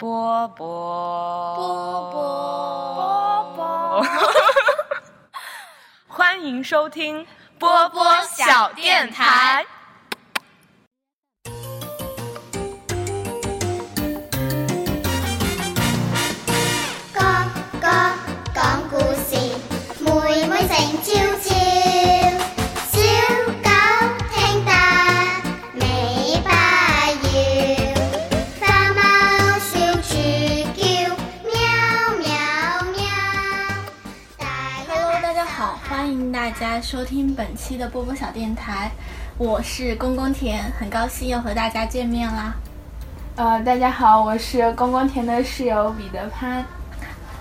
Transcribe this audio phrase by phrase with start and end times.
[0.00, 1.54] 波波。
[1.56, 3.52] 波波。
[3.54, 4.02] 波，
[6.08, 7.26] 欢迎收听
[7.58, 9.66] 波波小电台。
[17.12, 17.20] 哥
[17.78, 17.86] 哥
[18.54, 19.36] 讲故事，
[20.02, 21.12] 妹妹成悄
[36.70, 38.92] 家收听本期的波波小电台，
[39.36, 42.54] 我是公公田，很高兴又和大家见面啦。
[43.34, 46.64] 呃，大家好，我是公公田的室友彼得潘。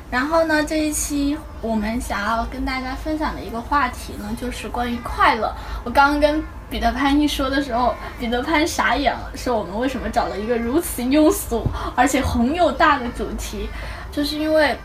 [0.09, 5.53] 然后呢，这一期我们想要跟大家分享的一个话题呢，就是关于快乐。
[5.83, 11.63] 我刚刚跟彼得潘一说的时候，彼得潘傻眼了，说我们为什么找了一个如此庸俗
[11.95, 13.69] 而且宏又大的主题，
[14.11, 14.75] 就是因为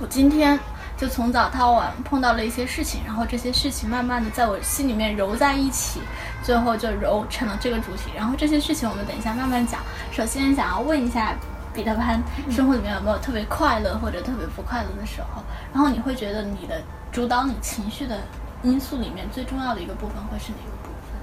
[0.00, 0.58] 我今天
[1.00, 6.02] 就从早到晚碰到了一些事情，然后这些事情慢慢的在我心里面揉在一起，
[6.42, 8.10] 最后就揉成了这个主题。
[8.14, 9.80] 然后这些事情我们等一下慢慢讲。
[10.12, 11.34] 首先想要问一下
[11.72, 15.42] 彼得潘，生活里面有没有特别快乐或者特别不快乐的时候？
[15.72, 18.18] 然后你会觉得你的主导你情绪的
[18.62, 21.16] 因素里面最重要的一个部分会是哪个部分？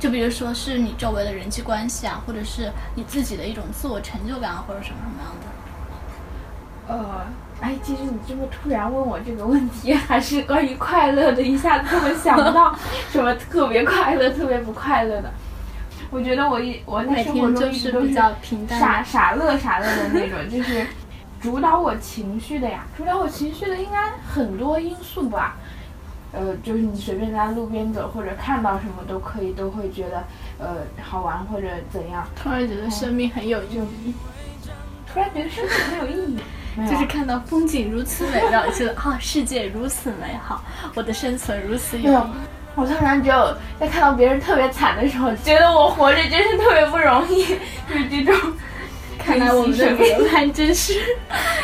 [0.00, 5.46] 就比如说是你周围的人际关系啊，或者是你自己的一种自我成就感啊，或者什么什么样的？
[6.88, 7.26] 呃，
[7.60, 12.76] 哎，其实你这么突然问我这个问题，还是关于快乐的，一下子根本想不到
[13.10, 15.32] 什么特别快乐、特别不快乐的。
[16.10, 20.86] 我觉得我一我在每生活中一直都是比较平淡傻傻乐傻乐的那种，就是
[21.40, 22.84] 主导我情绪的呀。
[22.96, 25.56] 主导我情绪的应该很多因素吧。
[26.32, 30.22] 呃，就是你随便在路边走，或者看到什么都可以，都会觉得
[30.58, 32.26] 呃好玩或者怎样。
[32.36, 34.14] 突然觉得生命很有意义，
[35.10, 36.38] 突然觉得生命很有意义。
[36.88, 40.62] 就是看到风景如此美妙，觉得啊世界如此美好，
[40.94, 42.12] 我的生存如此有
[42.74, 47.46] 我突然只有在看到别人特别惨的时候，觉得我活着真是特别不容易，
[47.88, 48.52] 就是这种。
[49.18, 50.92] 看来我们的珍惜生命彼得潘真是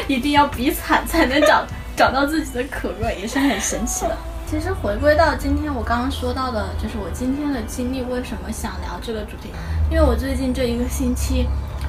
[0.09, 4.17] 一定要比惨才能找找到自己的可贵，也是很神奇的。
[4.47, 9.51] 其实回归到今天我刚刚说到的，就是我今天的经历，为什么想聊这个主题？
[9.91, 11.47] 因为我最近这一个星期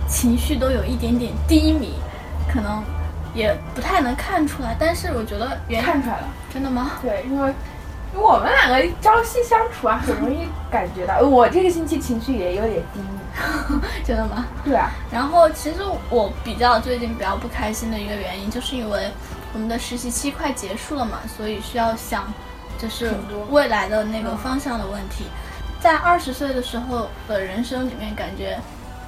[0.08, 1.94] 情绪都有一点点低迷，
[2.54, 2.84] 可能
[3.34, 6.92] 也不太能看出来，但是我觉得原看出来了，真的吗？
[7.02, 7.54] 对，因为
[8.14, 11.20] 因为我们两个朝夕相处啊，很容易感觉到。
[11.20, 13.08] 我这个星期情绪也有点低迷。
[14.06, 14.46] 真的吗？
[14.64, 15.78] 对啊，然后其实
[16.12, 19.10] 我比较最近比较不开心的一个原因，就是因为
[19.54, 22.32] 我们的实习期快结束了嘛，所以需要想
[22.78, 23.12] 就是
[23.50, 25.26] 未来的那个方向的问题。
[25.80, 28.60] 在二十岁的时候的人生里面，感觉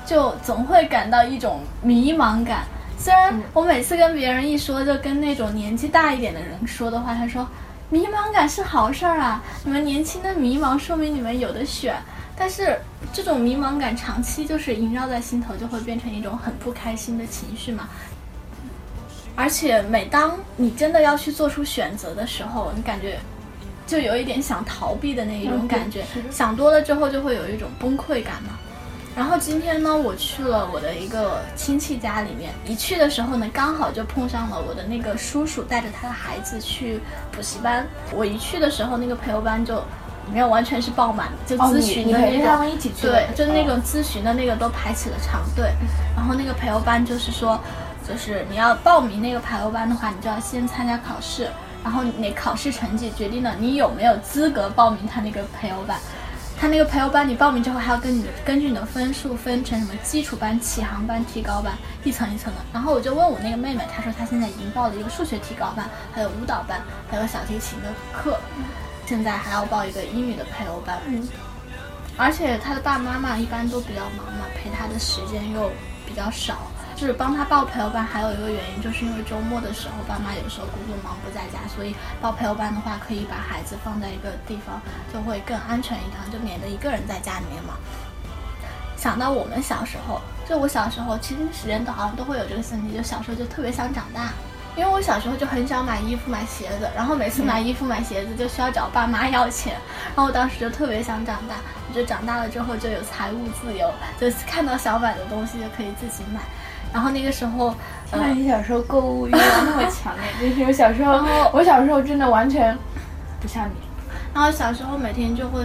[0.08, 2.64] 就总会感到一种迷茫感。
[2.98, 7.48] 虽然我每次跟别人一说，就跟那种年纪大一点的人说的话，他说
[7.90, 11.96] 迷茫感是好事儿啊，你们年轻的迷茫说明你们有的选。
[12.38, 12.78] 但是
[13.14, 17.88] 这种迷茫感长期就是萦绕在心头，就会变成一种很不开心的情绪嘛。
[19.36, 23.20] 而且每当你真的要去做出选择的时候，你感觉
[23.88, 28.58] 就有一点想逃避的那一种嗯感觉想多了之后就会有一种崩溃感嘛。
[29.16, 37.00] 然后今天呢，我去了我的一个亲戚家里面，一去的时候呢，刚好就碰上了我的那个叔叔带着他的孩子去
[37.32, 37.88] 补习班。
[38.12, 39.82] 我一去的时候，那个培优班就
[40.34, 45.72] 没有完全是爆满的，就哦，咨询的那他们一起去的对，就那哦种咨询的那个都排起了长队，
[46.14, 47.58] 然后那个培优班就是说，
[48.06, 51.50] 就是你要报名那个培优班的话，你就要先参加考试，
[51.86, 55.98] 然后你考试成绩决定了你有没有资格报名他那个培优班。
[56.58, 61.74] 他那个培优班，你报名之后还要跟你根据你的分数分成什么基础班、启航班、提高班，
[62.04, 62.60] 一层一层的。
[62.74, 68.40] 然后我就问我那个妹妹，她说她现在已经报了一个数学提高班，还有舞蹈班，还有小提琴的课，
[69.06, 70.98] 现在还要报一个英语的培优班。
[71.08, 71.28] 嗯，
[72.18, 75.70] 而且她的爸爸妈妈一般都比较忙嘛，陪他的时间又
[76.08, 76.72] 比较少。
[76.96, 84.82] 就是帮他报培优班，还有一个原因，就是因为周末的时候，爸妈有时候工作忙不在家，所以报培优班的话，可以把孩子放在一个地方，
[85.14, 87.74] 就会更安全一点，就免得一个人在家里面嘛。
[88.96, 94.32] 想到我们小时候，就我小时候，其实时间都好像都会有这个心理，就小时候就特别想长大。
[94.78, 99.74] 因为我小时候就很想买衣服、买鞋子，然后每次买衣服、买鞋子就需要找爸妈要钱，
[100.08, 101.56] 然后我当时就特别想长大。
[101.88, 103.90] 我觉得长大了之后就有财务自由，
[104.20, 106.42] 就看到想买的东西就可以自己买。
[106.94, 107.68] 然后那个时候，
[108.12, 111.20] 呃那，你小时候购物欲望 那么强烈，就是我小时候，
[111.54, 112.78] 我小时候真的完全
[113.42, 113.74] 不像你。
[114.34, 115.62] 然后小时候每天就会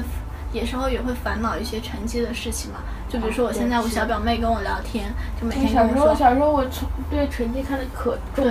[0.53, 2.79] 有时候也会烦恼一些成绩的事情嘛。
[3.09, 8.47] 就比如说我现在我小表妹跟我聊天，就每天跟我说，小时候我成对成绩看得可重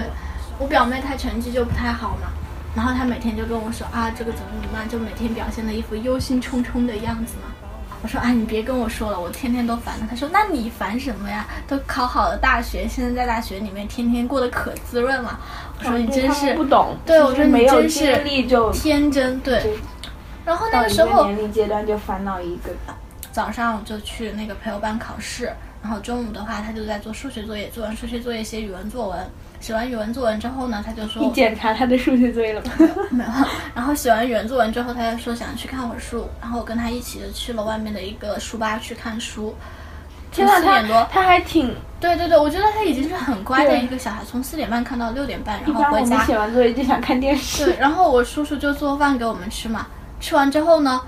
[0.57, 2.27] 我表妹她成绩就不太好嘛，
[2.75, 7.68] 然后她每天就跟我说啊这个怎么怎么办，就每天表现的一副忧心忡忡的样子嘛。
[8.01, 10.07] 我说啊，你别跟我说了，我天天都烦他。
[10.07, 11.45] 他说那你烦什么呀？
[11.67, 15.39] 都考好了大学，现在在大学里面天天过得可滋润了。
[15.79, 18.17] 我说你真是不懂，对我说你真是
[18.73, 19.77] 天真对对。
[20.45, 22.71] 然后那个时候年龄阶段就烦恼一个。
[23.31, 25.53] 早上我就去那个培优班考试，
[25.83, 29.19] 然后中午的话他就在做数学作业，做完数学作业写语文作文，
[29.59, 32.71] 写完语文作文之后呢，他就说你检查他的数学作业了吗？
[33.11, 33.29] 没有，
[33.75, 39.53] 然后写完语文作文之后，他就说想去看会儿书，然后我跟他一起就去了外面的一个书吧去看书。
[40.31, 46.23] 天呐，从四点多他，他还挺对对对，我觉得他已经是很乖的一个小孩，从四点半看到六点半，然后回家。
[46.23, 47.65] 写完作业就想看电视。
[47.65, 49.87] 对，然后我叔叔就做饭给我们吃嘛，
[50.21, 51.01] 吃完之后呢，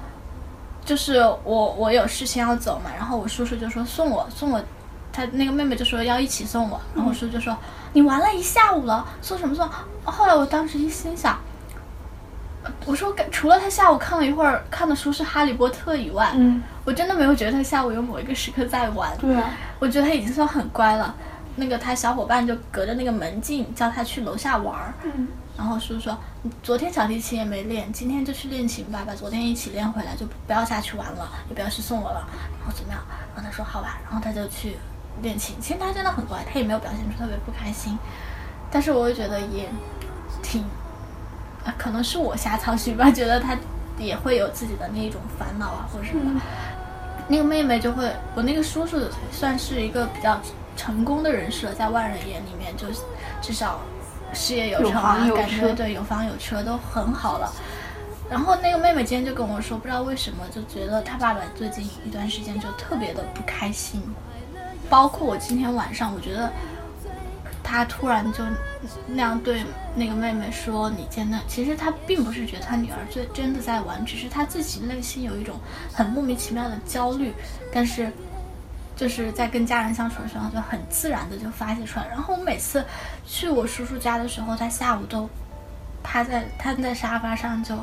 [0.84, 4.60] 就是我我有事情要走嘛，然后我叔叔就说送我送我，
[5.12, 7.58] 他那个妹妹就说要一起送我，然后我叔叔就说、
[7.94, 9.68] 你玩了一下午了，送什么送？
[10.04, 11.38] 后来我当时一心想。
[12.86, 19.12] 我说，除了他下午看了一会儿看的书是《哈利波特》以外，嗯，我真的没有觉得他下午有某一个时刻在玩。
[19.18, 19.50] 对啊，
[19.80, 21.16] 我觉得他已经算很乖了。
[21.56, 26.18] 那个他小伙伴就隔着那个门禁叫他去楼下玩儿，嗯，然后叔叔说
[26.62, 32.26] 昨天小提琴也没练，今天就去练琴吧，把昨天一起练回来，就不要下去玩了，也不要去送我了，
[32.60, 33.02] 然后怎么样？
[33.36, 34.78] 然后他说好吧，然后他就去
[35.22, 35.56] 练琴。
[35.62, 37.98] 其实他真的很乖，他也没有表现出特别不开心，
[38.72, 39.70] 但是我又觉得也
[40.42, 40.64] 挺，
[41.66, 43.58] 啊，可能是我瞎操心吧，觉得他
[43.98, 46.46] 也会有自己的那种烦恼啊或者什么的。
[47.28, 49.00] 那个妹妹就会，我那个叔叔
[49.32, 50.40] 算是一个比较
[50.76, 52.88] 成功的人设，在外人眼里面，就
[53.42, 53.80] 至少
[54.34, 57.54] 事业有成啊，有有感觉对有房有车都很好了。
[58.30, 64.02] 然后那个妹妹今天就跟我说，不知道为什么就觉得她爸爸最近一段时间就特别的不开心，
[64.92, 66.52] 包括我今天晚上，我觉得
[67.64, 68.44] 他突然就
[69.08, 69.64] 那样对
[69.96, 71.40] 那个妹妹说：“你见那……
[71.48, 75.56] 其实他并不是觉得他女儿最真的在玩，只是他自己内心有一种
[75.94, 77.34] 很莫名其妙的焦虑，
[77.72, 78.12] 但是
[78.98, 82.06] 就是在跟家人相处的时候就很自然的就发泄出来。
[82.10, 82.84] 然后我每次
[83.26, 85.30] 去我叔叔家的时候，他下午都
[86.04, 87.64] 趴在瘫在沙发上。
[87.64, 87.78] 就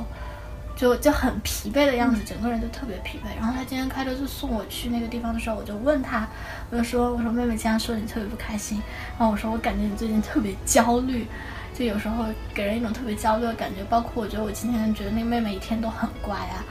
[0.78, 3.36] 就就很疲惫的样子，整个人就特别疲惫。
[3.36, 6.28] 然后他今天开车就送我去那个地方的时候，我就问他，
[6.70, 8.80] 我就说我说妹妹经常说你特别不开心，
[9.18, 11.26] 然后我说我感觉你最近特别焦虑，
[11.74, 13.82] 就有时候给人一种特别焦虑的感觉。
[13.90, 16.62] 包括我觉得我今天觉得那个妹妹一天都很乖啊，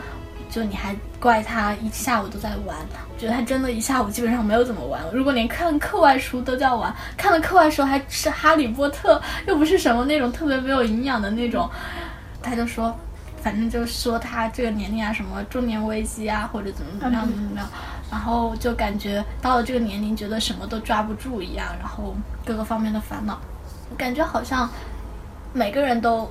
[0.50, 2.78] 就你还怪她一下午都在玩，
[3.14, 5.02] 我觉得她真的一下午基本上没有怎么玩。
[5.12, 11.70] 如果连看课外书都叫玩，看了课外书还是哈利波特，又不是什么那种特别没有营养的那种，
[12.42, 12.98] 他就说。
[13.48, 17.70] 反正就说他这个年龄啊，什么中年危机啊，或者怎么怎么样怎么怎么样，
[18.12, 22.14] 然后就感觉到了这个年龄，觉得什么都抓不住一样，然后
[22.46, 23.40] 各个方面的烦恼，
[23.98, 24.70] 感觉好像
[25.54, 26.30] 每个人都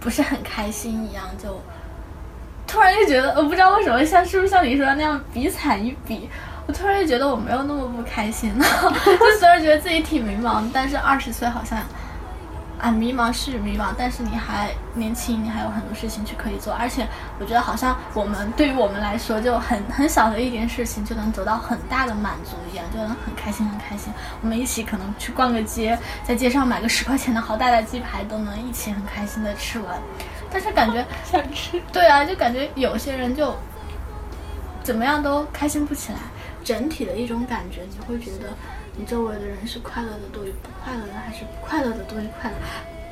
[0.00, 1.60] 不是很开心一样，就
[2.66, 6.30] 突然就觉得，我不知道为什么像是不是像你说的那样比惨一比，
[6.66, 8.64] 我突然就觉得我没有那么不开心了，
[9.04, 11.78] 就虽然觉得自己挺迷茫，但是二十岁好像。
[12.80, 17.06] 啊，迷茫是迷茫，但是你还年轻，你还有很多事情去可以做，而且
[17.38, 24.12] 我觉得好像我们对于我们来说，就很很小的一点事情就能得到很大的满足一样，就能很开心很开心。
[24.40, 29.98] 我们一起可能去逛个街，在街上买个十块钱的好大的鸡排，都能一起很开心的吃完。
[30.50, 31.80] 但是感觉 想吃。
[31.92, 33.54] 对啊，就感觉有些人就
[34.82, 36.18] 怎么样都开心不起来，
[36.64, 38.48] 整体的一种感觉，你会觉得
[38.96, 42.56] 你周围的人是快乐的多于不快乐的，还是不快乐的多于快乐？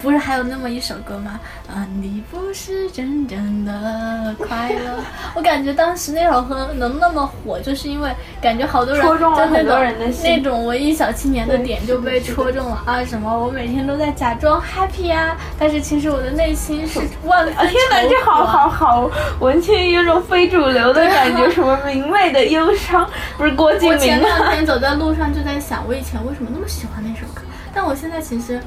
[0.01, 1.41] 不是还有那么一首歌吗？
[1.69, 5.03] 啊，你不是真正的快乐。
[5.35, 13.05] 我感觉当时那首歌能那么火，就是因为感觉好多人戳中了就很多人的心那种文艺小青年的点就被戳中了啊！
[13.05, 24.21] 什么我每天都在假装 happy 啊，但是其实我的内心是万分啊天哪，愁这好好好文青，有种非主流的感觉， 什么明媚的忧伤，不是郭敬明我前？
[24.21, 27.43] 两天走在路上就在想，我以前为什么那么喜欢那首歌，
[27.75, 28.61] 但我现在其实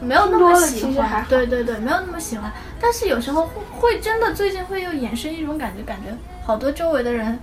[0.00, 1.24] 没有那么喜欢。
[1.28, 2.50] 对对对，没有那么喜欢。
[2.80, 6.08] 但是有时候会会真的最近会又衍生一种感觉，感觉
[6.44, 7.38] 好多周围的人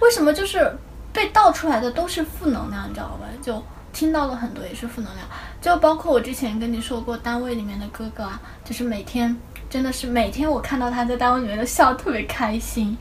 [0.00, 0.76] 为什么就是
[1.12, 3.26] 被倒出来的都是负能量，你知道吧？
[3.42, 5.26] 就听到了很多也是负能量，
[5.60, 9.34] 就包括我之前跟你说过单位里面的哥哥啊，就是每天
[9.68, 12.96] 真的是每天我看到他在单位里面都笑得特别开心，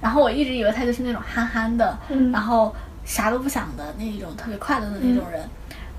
[0.00, 2.74] 然后我一直以为他就是那种憨憨的，嗯然后
[3.04, 5.48] 啥都不想的那一种特别快乐的那种人，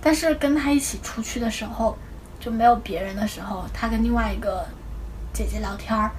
[0.01, 1.97] 但是跟他一起出去的时候，
[2.45, 4.63] 就没有别人的时候，他跟另外一个
[5.33, 6.11] 姐姐聊天儿，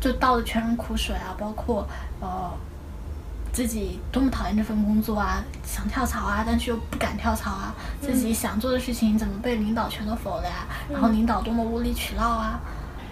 [0.00, 1.86] 就倒的全是苦水啊，包括
[2.20, 2.50] 呃
[3.52, 10.66] 自己多么讨厌这份工作啊，想跳槽啊，但是又不敢跳槽啊，自己想做的事情怎么被领导全都否了呀？
[10.90, 12.58] 然后领导多么无理取闹啊！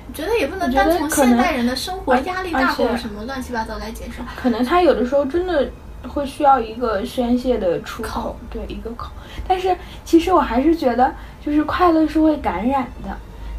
[0.09, 4.21] 我觉得也不能单从现代人的生活压力大或者什么乱七八糟来解释。
[4.37, 5.71] 可能他有的时候真的
[6.07, 9.11] 会需要一个宣泄的出口口，对一个口。
[9.47, 13.11] 但是其实我还是觉得，就是快乐是会感染的，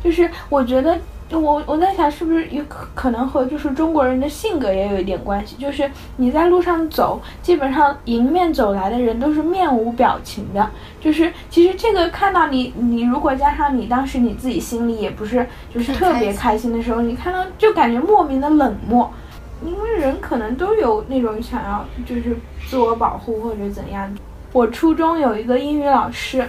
[0.04, 0.98] 就是我觉得。
[1.30, 5.58] 我我在想，是不是有可可能和就是中国人的性格也有一点关系？
[5.58, 10.72] 就是你在路上走，基本上迎面走来的人都是面无表情的。
[11.02, 19.12] 就是其实这个看到你，你如果加上你当时你自己心里也不是就是特别开心的时候，你看到就感觉莫名的冷漠。
[19.66, 22.38] 因为人可能都有那种想要就是
[22.68, 24.14] 自我保护或者怎样。
[24.54, 26.48] 我初中有一个英语老师，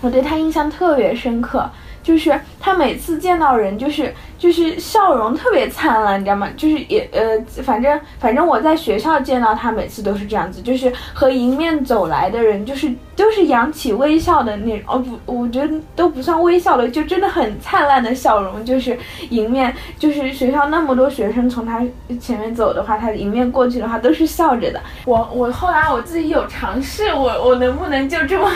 [0.00, 1.70] 我对他印象特别深刻，
[2.02, 6.48] 就是他每次见到人就是就是笑容特别灿烂，你知道吗？
[6.56, 18.98] 就是也呃，反正反正我在学校见到他每次都是这样子，就是和迎面走来的人就是都是扬起微笑的那种，哦不，我觉得都不算微笑的，就真的很灿烂的笑容，就是
[19.30, 21.80] 迎面就是学校那么多学生从他
[22.20, 24.80] 前面走的话，他迎面过去的话都是笑着的。
[25.04, 28.50] 我我后来我自己有尝试，我我能不能就这么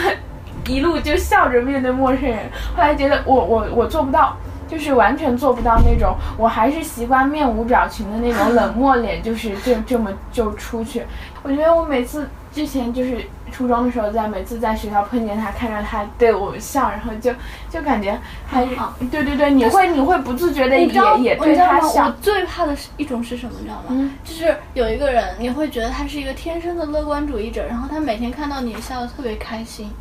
[0.67, 2.39] 一路就笑着面对陌生人？
[2.75, 4.35] 后来觉得我我我做不到。
[4.69, 11.03] 就是完全做不到那种，我还是习惯面无表情的那种冷漠脸， 就是这这么就出去。
[11.41, 17.31] 我觉得我每次之前就是初中的时候，在每次在学校碰见他，看着他对我笑，然后就
[17.69, 18.65] 就感觉还
[19.09, 20.85] 对对对，你会你会不自觉的也
[21.21, 21.55] 也对？
[21.55, 22.11] 他笑我。
[22.21, 23.83] 最怕的是一种是什么，你知道吗？
[23.91, 29.93] 嗯就是有一个人，你会觉得他是一个天生的乐观主义者，然后他每天看到你笑的特别开心，嗯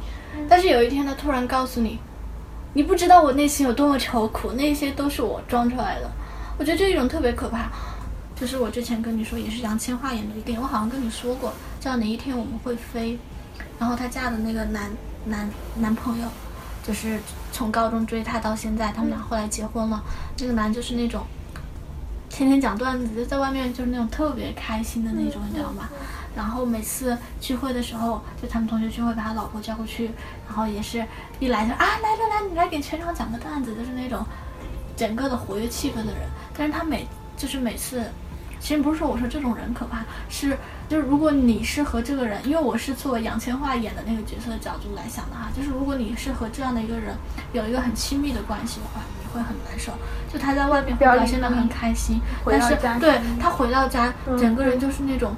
[0.48, 1.98] 但是有一天他突然告诉你，
[2.74, 6.10] 你不知道我内心有多么愁苦，那些都是我装出来的。
[6.58, 7.70] 我觉得这一种特别可怕。
[8.38, 13.18] 就是我之前跟你说，也是杨千嬅演的一个电影，我好像跟你说过，叫哪一天我们会飞。
[13.78, 14.90] 然后她嫁的那个男
[15.24, 16.28] 男男朋友，
[16.86, 17.18] 就是
[17.50, 20.02] 从高中追她到现在，他们俩后来结婚了。
[20.38, 21.22] 那个男就是那种
[22.28, 25.88] 天天讲段子，就在外面就是那种特别开心的那种，你知道吗？
[26.36, 30.10] 然后每次聚会的时候，就他们同学聚会，把他老婆叫过去，
[30.46, 31.02] 然后也是
[31.40, 34.24] 一来就啊来来来，你来给全场讲个段子，就是那种
[34.94, 36.28] 整个的活跃气氛的人。
[36.56, 38.04] 但是他每就是每次，
[38.60, 40.56] 其实不是说我说这种人可怕，是
[40.88, 47.16] 就是如果你是和这个人，因为我是作为杨千嬅演的那个角色的角度来想的哈，就是如果你是和这样的一个人
[47.52, 49.92] 有一个很亲密的关系的话，你会很难受。
[50.32, 55.34] 就他在外面表现的很开心，但是对他回到家，嗯整个人就是那种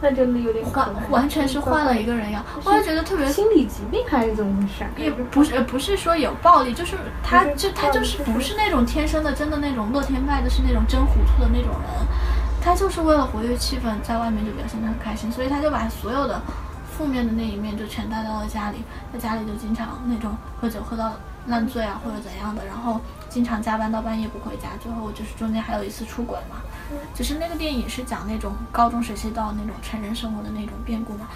[0.00, 4.90] 那真的有点可完怕完全是换了一个人一样，我就觉得特别心理疾病还是怎么回事啊？
[4.96, 12.06] 也不是不是说有暴力，就是他就他就是就是不是那种天生的真的那种乐天派的，是那种真糊涂的那种人，
[12.60, 16.40] 他就是为了活跃气氛，在外面就表现得很开心，所以他就把所有的
[16.96, 21.12] 负面的那一面就全带到了家里，在家里就经常那种喝酒喝到
[21.48, 26.56] 烂醉啊或者怎样的，然后经常加班到半夜不回家，最后就是中间还有一次出轨嘛，
[27.14, 31.28] 就是那个电影是讲那种高中时期到那种成人生活的那种变故嘛。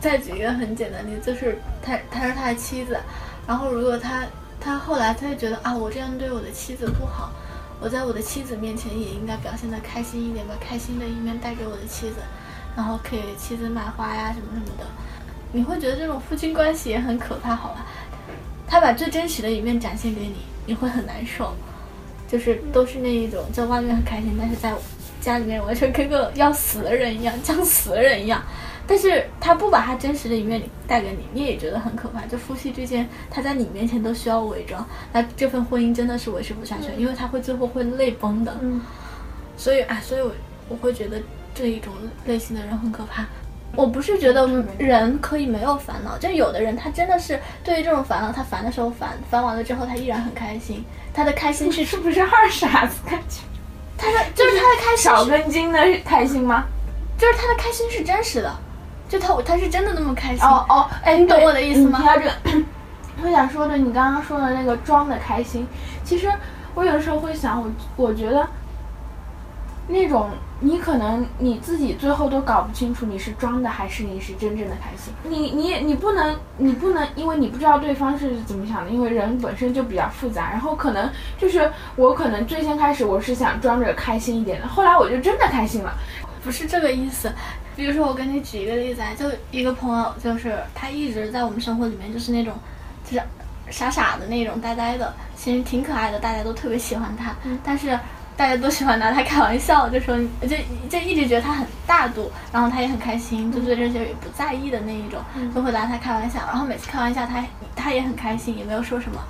[0.00, 2.98] 再举一个很简单的例子，就是他他是他的妻子，
[3.46, 4.24] 然后如果他
[4.60, 7.30] 他后来他就觉得啊，我这样对我的妻子不好，
[7.80, 12.16] 我在我的妻子面前也应该表现得开心一点，把开心的一面带给我的妻子，
[12.76, 14.84] 然后给妻子买花呀什么什么的。
[15.52, 17.86] 你会觉得这种夫妻关系也很可怕，好吧？
[18.66, 21.54] 他把最真实的一面展现给你，你会很难受。
[22.26, 24.72] 就是都是那一种在外面很开心，但是在
[25.20, 28.42] 家里面完全跟个要死的人一样，像死的人一样。
[28.86, 32.26] 但是他不把他真实的一面带给你，你也觉得很可怕。
[32.26, 38.56] 就夫妻之间，他在你面前都需要伪装，那这份婚姻真的是维持不下去，因为他会最后会泪崩的。
[38.60, 38.80] 嗯，
[39.56, 40.32] 所以啊，所以我
[40.68, 41.22] 我会觉得
[41.54, 41.92] 这一种
[42.26, 43.26] 类型的人很可怕。
[43.76, 44.46] 我不是觉得
[44.78, 53.40] 人可以没有烦恼，就有的人他真的是对于这种烦恼，他烦的时候烦，烦完了之后他依然很开心，他的开心是 是不是二傻子感觉？
[53.96, 56.64] 他的就是他的开心少是根筋的开心吗？
[57.16, 58.52] 就是他的开心是真实的，
[59.08, 60.44] 就他他是真的那么开心。
[60.44, 62.64] 哦哦，哎，你懂我的意思吗你提到这个，
[63.22, 65.66] 我想说的，你刚刚说的那个装的开心，
[66.04, 66.28] 其实
[66.74, 68.46] 我有时候会想，我我觉得
[69.86, 70.30] 那种
[70.60, 75.12] 你可能你自己最后都搞不清楚你是装的还是你是真正的开心。
[75.24, 80.50] 你你你不能你不能，因为你不知道对方是怎么想的，因为人本身就比较复杂。
[80.50, 85.92] 然后可能就是我可能最先开始我是想装着开心一点的，后来我就真的开心了。
[86.42, 87.32] 不是这个意思。
[87.76, 92.54] 比如说，我跟你举一个例子啊，就一个朋友，就是他一直在我们生活里面，就是那种，
[93.04, 93.22] 就是
[93.68, 97.34] 傻傻的那种，呆呆的，其实挺可爱的，大家都特别喜欢他。
[97.64, 97.98] 但是
[98.36, 100.56] 大家都喜欢拿他开玩笑，就说 就
[100.88, 105.20] 就一直觉得他很大度，然后他也很开心，就对这些也不在意的那一种，
[105.54, 106.40] 就会拿他开玩笑。
[106.46, 107.44] 然后每次开玩笑，他
[107.76, 109.20] 他也很开心，也没有说什么。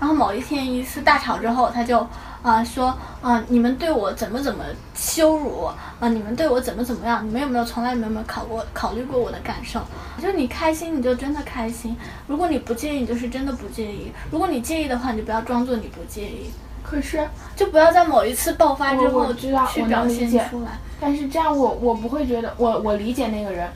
[0.00, 2.06] 然后某一天一次大吵之后，他就
[2.42, 4.62] 啊、说啊、你们对我怎么怎么
[4.94, 9.80] 羞辱我啊、你们对我怎么怎么样，你们有没有从来没有没有考过考虑过我的感受？
[10.20, 14.12] 就是你开心你就真的开心，如果你不介意，你就是真的不介意。
[14.30, 16.50] 如果你介意的话，你就不要装作你不介意，
[16.84, 20.78] 可是，就不要在某一次爆发之后我知道我去表现能理解出来。
[21.00, 23.68] 但是这样我我不会觉得我我理解那个人。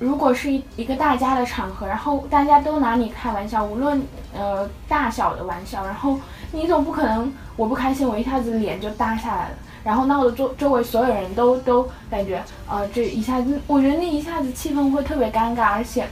[0.00, 4.02] 如果是一一个大家的场合，然后大家都拿你开玩笑，无论
[4.34, 6.18] 呃大小的玩笑，然后
[6.52, 9.54] 你总不可能我不开心，我一下子脸就耷下来了，
[9.84, 16.08] 然后闹得周周围所有人都都感觉呃这一下子，我觉得那一下子气氛会特别尴尬，而且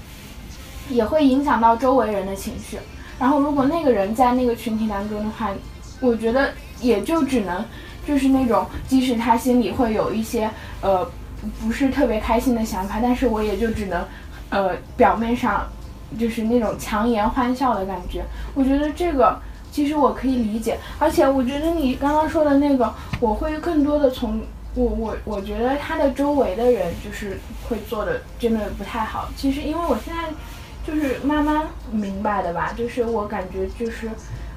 [0.91, 2.79] 也会影响到周围人的情绪。
[3.19, 5.51] 然后如果那个人在那个群体当中的话，
[6.01, 6.51] 我觉得
[6.81, 7.65] 也就只能
[8.07, 10.51] 就是那种，即使他心里会有一些
[10.81, 11.09] 呃
[11.61, 14.05] 不是特别开心的想法，但是我也就只能
[14.51, 15.67] 呃表面上
[16.19, 18.25] 就是那种强颜欢笑的感觉。
[18.55, 19.39] 我觉得这个
[19.71, 24.41] 其实我可以理解，而且我觉得你刚刚说的那个，我会更多的从
[24.75, 27.39] 我我我觉得他的周围的人就是
[27.69, 29.29] 会做的真的不太好。
[29.37, 30.31] 其实因为我现在
[30.87, 34.09] 就是慢慢明白的吧，就是我感觉就是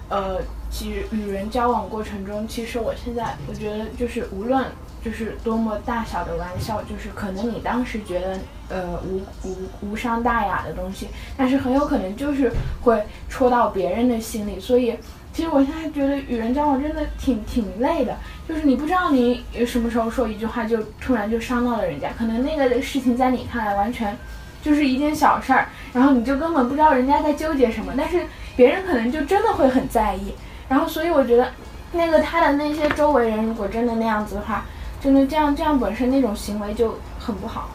[0.09, 0.37] 呃，
[0.71, 4.65] 其实与人交往过程中，其实我现在我觉得就是无论
[5.03, 12.51] 就是多么大小的玩笑，就是可能你当时觉得呃无无无伤大雅的东西，但是很有可能就是
[12.81, 14.95] 会戳到别人的心里，所以。
[15.33, 18.17] 其实我现在觉得与人交往真的挺挺累的，
[18.49, 24.13] 就是你不知道你什么时候说一句话就突然就伤到了人家，可能那个事情在你看来完全
[24.61, 28.25] 就是一件小事儿，然后你就根本不知道人家在纠结什么，但是
[28.57, 30.33] 别人可能就真的会很在意，
[30.71, 31.51] 然后所以我觉得
[31.91, 34.63] 那个他的那些周围人如果真的那样子的话，
[35.01, 37.71] 真的这样这样本身那种行为就很不好。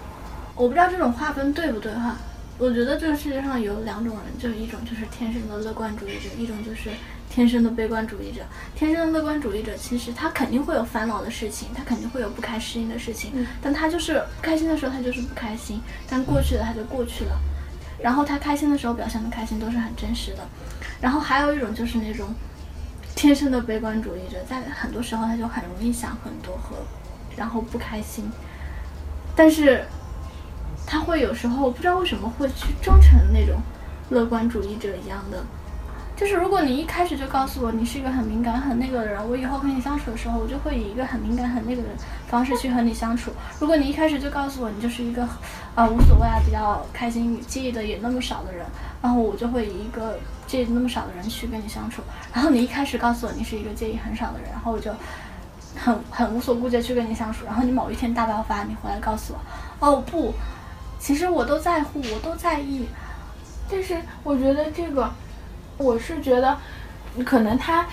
[0.54, 2.16] 我不知道这种划分对不对哈。
[2.56, 6.88] 我觉得这个世界上有两种人，就一种就是天生的乐观主义者，一种就是
[7.28, 8.40] 天生的悲观主义者。
[8.74, 17.32] 天生的乐观主义者其实他肯定会有烦恼的事情，他肯定会有不开心的事情，嗯但他就是不开心的时候他就是不开心，但过去了他就过去了。
[18.00, 20.38] 然后他开心的时候表现的开心都是很真实的。
[20.98, 22.34] 然后还有一种就是那种
[23.16, 26.76] 天生的悲观主义者，在很多时候他就很容易想很多和
[27.34, 28.30] 然后不开心，
[29.34, 29.84] 但是
[30.86, 33.60] 他会有时候不知道为什么会去装成那种
[34.10, 35.42] 乐观主义者一样的。
[36.16, 41.88] 就是如果你一开始就告诉我你是一个很敏感很那个的人，我以后跟你相处的时候，我就会以一个很敏感很那个的
[42.26, 43.30] 方式去和你相处。
[43.60, 45.28] 如果你一开始就告诉我你就是一个
[45.74, 48.64] 啊、无所谓啊比较开心介意的也那么少的人，
[49.02, 52.00] 然后我就会以一个介意那么少的人去跟你相处。
[52.32, 54.90] 然后你一开始告诉我你是一个介意很少的人，然后我就
[55.76, 57.44] 很很无所顾忌地去跟你相处。
[57.44, 59.34] 然后你某一天大爆发，你回来告诉
[59.80, 60.32] 我，哦不，
[60.98, 62.86] 其实我都在乎，我都在意。
[63.70, 65.10] 但是我觉得这个，
[65.78, 66.56] 我是觉得，
[67.24, 67.86] 可能他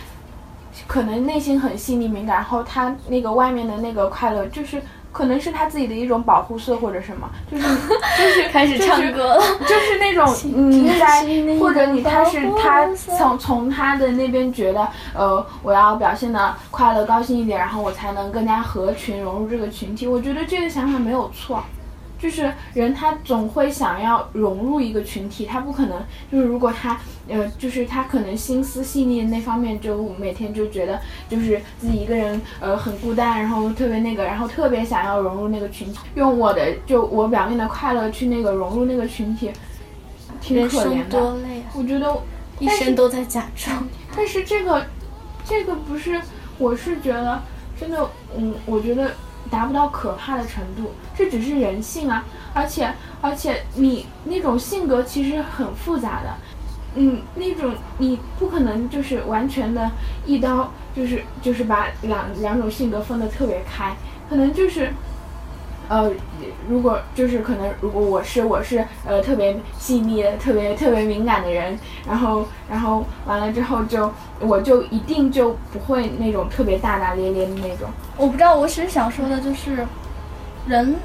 [0.88, 9.44] 可能内心很细腻敏感，然后他那个外面的那个快乐，就是可能是他自己的一种保护色或者什么， 就是就是 开始唱歌了。
[9.62, 10.26] 就是那种
[10.72, 11.24] 你在
[11.60, 20.08] 或者你他是他从从他的那边觉得，呃，我要表现的快乐高兴一点，然后我才能更加合群融入这个群体。
[20.08, 21.64] 我觉得这个想法没有错。
[22.24, 39.52] 就是人他总会想要融入一个群体，他不可能就是如果他呃就是他可能心思细腻的那方面，就每天就觉得就是自己一个人呃很孤单，然后特别那个，然后特别想要融入那个群体，用我的就我表面的快乐去那个融入那个群体，
[40.40, 41.20] 挺可怜的。
[41.20, 42.18] 多累啊，我觉得
[42.58, 43.86] 一生都在假装。
[44.16, 44.86] 但是这个，
[45.44, 46.22] 这个不是，
[46.58, 47.44] 我是觉得
[47.78, 49.12] 真的，嗯，我觉得
[49.54, 56.34] 达不到可怕的程度，这只是人性啊，而且而且你那种性格其实很复杂的，
[56.96, 59.92] 嗯，那种你不可能就是完全的
[60.26, 63.96] 一刀就是就是把两两种性格分得特别开，
[64.28, 64.92] 可能就是。
[65.90, 66.10] 呃，
[66.70, 77.90] 如果就是可能，如果我是我是呃特别细腻的、特别特别敏感的人，然后然后完了之后就我就一定就不会那种特别大大咧咧的那种。
[78.18, 79.86] 我不知道，我只是想说的就是，
[80.68, 80.96] 人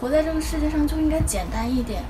[0.00, 2.02] 活在这个世界上就应该简单一点，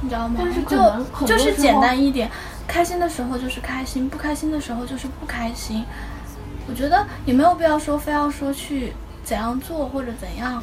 [0.00, 0.36] 你知道吗？
[0.38, 2.30] 但是就就是简单一点，
[2.66, 5.84] 开心的时候就是开心，不开心的时候就是不开心。
[6.68, 8.92] 我觉得也没有必要说非要说去
[9.30, 10.60] 怎样做或者怎样，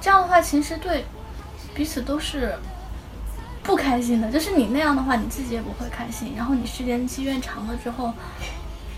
[0.00, 1.04] 这样的话其实对
[1.74, 2.54] 彼此都是
[3.62, 4.32] 不开心的。
[4.32, 8.14] 就是你那样的话，你自己也不会开心，然后你时间积怨长了之后，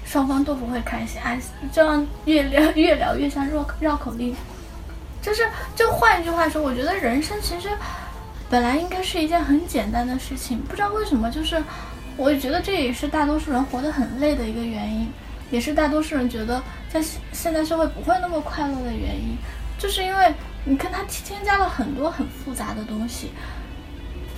[0.04, 1.40] 双方都不会开心，哎，
[1.72, 4.32] 这样越聊越聊越像绕绕口令。
[5.20, 5.42] 就是，
[5.74, 7.68] 就换一句话说，我觉得人生其实
[8.48, 11.60] 本来应该是一件很简单的事情，不知道为什么，就是
[12.16, 15.12] 我觉得这也是大多数人活得很累的一个原因，
[15.50, 19.36] 也是大多数人觉得在现现在社会不会那么快乐的原因，
[19.78, 20.34] 就是因为
[20.64, 23.30] 你看它添加了很多很复杂的东西，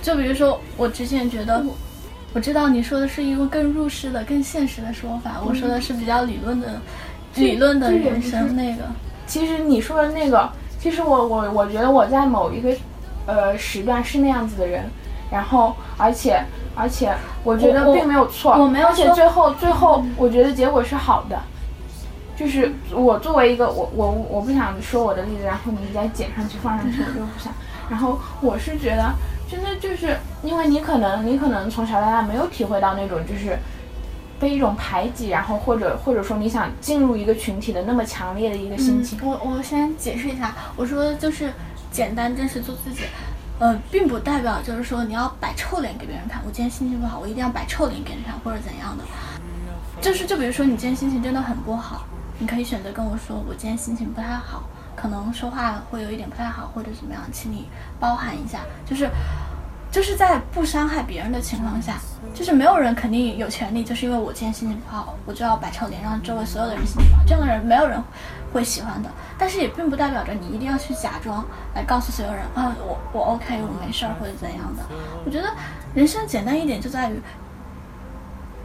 [0.01, 1.63] 就比如说我之前觉得。
[2.35, 6.81] 我知道你说的是一个更入世的、更现实的说法，我说的是比较理论的、
[7.35, 8.85] 理论的人生那个。
[9.27, 12.75] 其实你说的那个，其实我我我觉得我在某一个
[13.27, 14.89] 呃时段是那样子的人，
[15.33, 16.39] 然后而且
[16.75, 17.11] 而且
[17.43, 21.37] 我觉得并没有错，我没有而且说最后最后我觉得结果是好的。
[22.35, 27.53] 就是我作为一个我我我不想说我的例子，然后你再剪上去放上去，我就不想。
[27.89, 29.13] 然后我是觉得，
[29.49, 33.57] 真的就是因为你可能你可能从小到大没有体会到那种就是
[34.39, 39.19] 被一种排挤，然后或者或者说你想进入一个群体的那么强烈的一个心情。
[39.23, 41.53] 我我先解释一下，我说的就是
[41.91, 43.01] 简单真实做自己，
[43.59, 46.41] 呃，并不代表就是说你要摆臭脸给别人看。
[46.45, 49.03] 我今天心情不好，我一定要摆臭脸给人看，或者怎样的。
[50.01, 52.05] 就是就比如说你今天心情真的很不好，
[52.39, 54.63] 你可以选择跟我说，我今天心情不太好，
[54.95, 58.59] 可能说话会有一点不太好，或者怎么样，请你包涵一下。
[58.85, 59.09] 就是
[59.89, 61.99] 就是在不伤害别人的情况下，
[62.33, 67.23] 就是没有人肯定有权利，就是因为我今天心情不好，我就要摆臭脸，让周围所有的人心情不好。
[67.25, 68.03] 这样的人没有人
[68.53, 69.09] 会喜欢的。
[69.37, 71.43] 但是也并不代表着你一定要去假装
[71.75, 74.83] 来告诉所有人啊，我我 OK，我没事儿或者怎样的。
[75.25, 75.49] 我觉得
[75.93, 77.19] 人生简单一点就在于。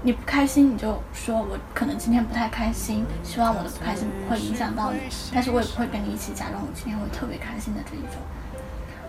[0.00, 5.00] 你不开心，你就说我可能今天不太开心，希望我的不开心不会影响到你，
[5.34, 8.12] 但是我也不会跟你一起假装我今天会特别开心的这一种。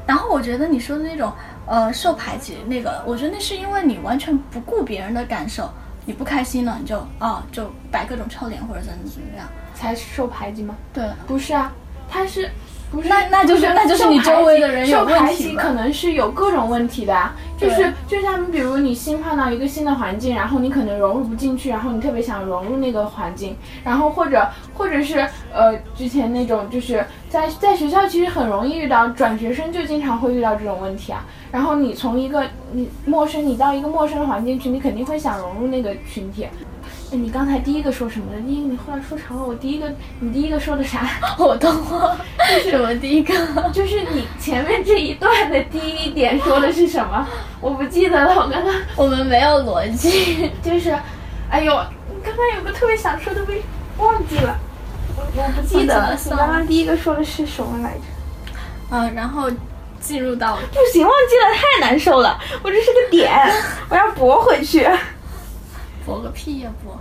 [0.08, 1.32] 然后我觉得你说的那种
[1.68, 5.72] 呃受排挤那个，我觉得那是因为你完全不顾别人的感受，
[6.10, 9.48] 你不开心了你就啊就摆各种臭脸或者怎么怎么样。
[9.76, 10.76] 才受排挤吗？
[10.92, 11.72] 对，不是啊，
[12.10, 12.50] 他是？
[12.92, 25.20] 那那就是那就是你周围的人有问题可能是有各种问题的啊，就是就像比如你新换到一个新的环境，然后你可能融入不进去，然后你特别想融入那个环境，然后或者或者是
[25.54, 36.48] 呃之前那种就是在在学校其实很容易遇到转学生就经常会遇到这种问题啊，然后你从一个你陌生你到一个陌生的环境去，你肯定会想融入那个群体。
[37.12, 38.40] 哎，你刚才第一个说什么的？
[38.42, 41.10] 第一个你后来说长了，我第一个你第一个说的啥？
[41.40, 42.20] 我都忘了
[42.70, 43.34] 什么第一个。
[43.74, 47.28] 就是你前面这一段的第一点说的是什么？
[47.60, 50.52] 我不记得了，我刚刚我们没有逻辑。
[50.62, 50.96] 就是，
[51.50, 51.74] 哎呦，
[52.10, 53.64] 你刚刚有个特别想说的，被
[53.98, 54.56] 忘记了，
[55.18, 56.16] 我我不记得了。
[56.16, 58.02] 你刚刚第一个说的是什么来着？
[58.92, 59.50] 嗯，然后
[60.00, 62.40] 进入到不行，忘记了，太难受了。
[62.62, 63.32] 我这是个点，
[63.90, 64.88] 我要驳回去。
[66.06, 66.99] 驳个屁呀搏！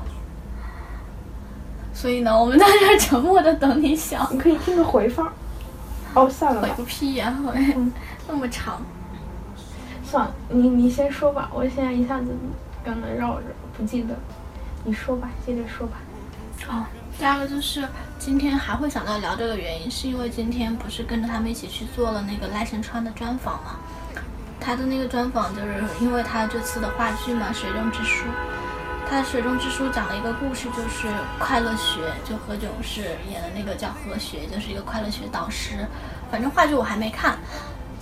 [1.99, 4.25] 所以呢，我们在这儿沉默的等你想。
[4.31, 5.33] 你可以听个回放。
[6.15, 7.77] 哦，算了吧，回个屁呀回，
[8.29, 8.81] 那么长。
[10.05, 12.27] 算了，你你先说吧，我现在一下子
[12.85, 14.15] 刚刚绕着不记得。
[14.85, 15.97] 你说吧，接着说吧。
[16.69, 16.87] 哦，
[17.19, 23.75] 第二个就是今天还会想到聊这个原因，是因为今天不是跟着他们一起去做了那个赖声川的专访嘛？
[24.61, 28.25] 他的那个专访就是因为他这次的话剧嘛，《水中之书》。
[29.11, 35.87] 他《水中之书》讲了一个故事，就是快乐学，就何炅是演的那个叫何学，就是一个快乐学导师。
[36.31, 37.39] 反正话剧我还没看，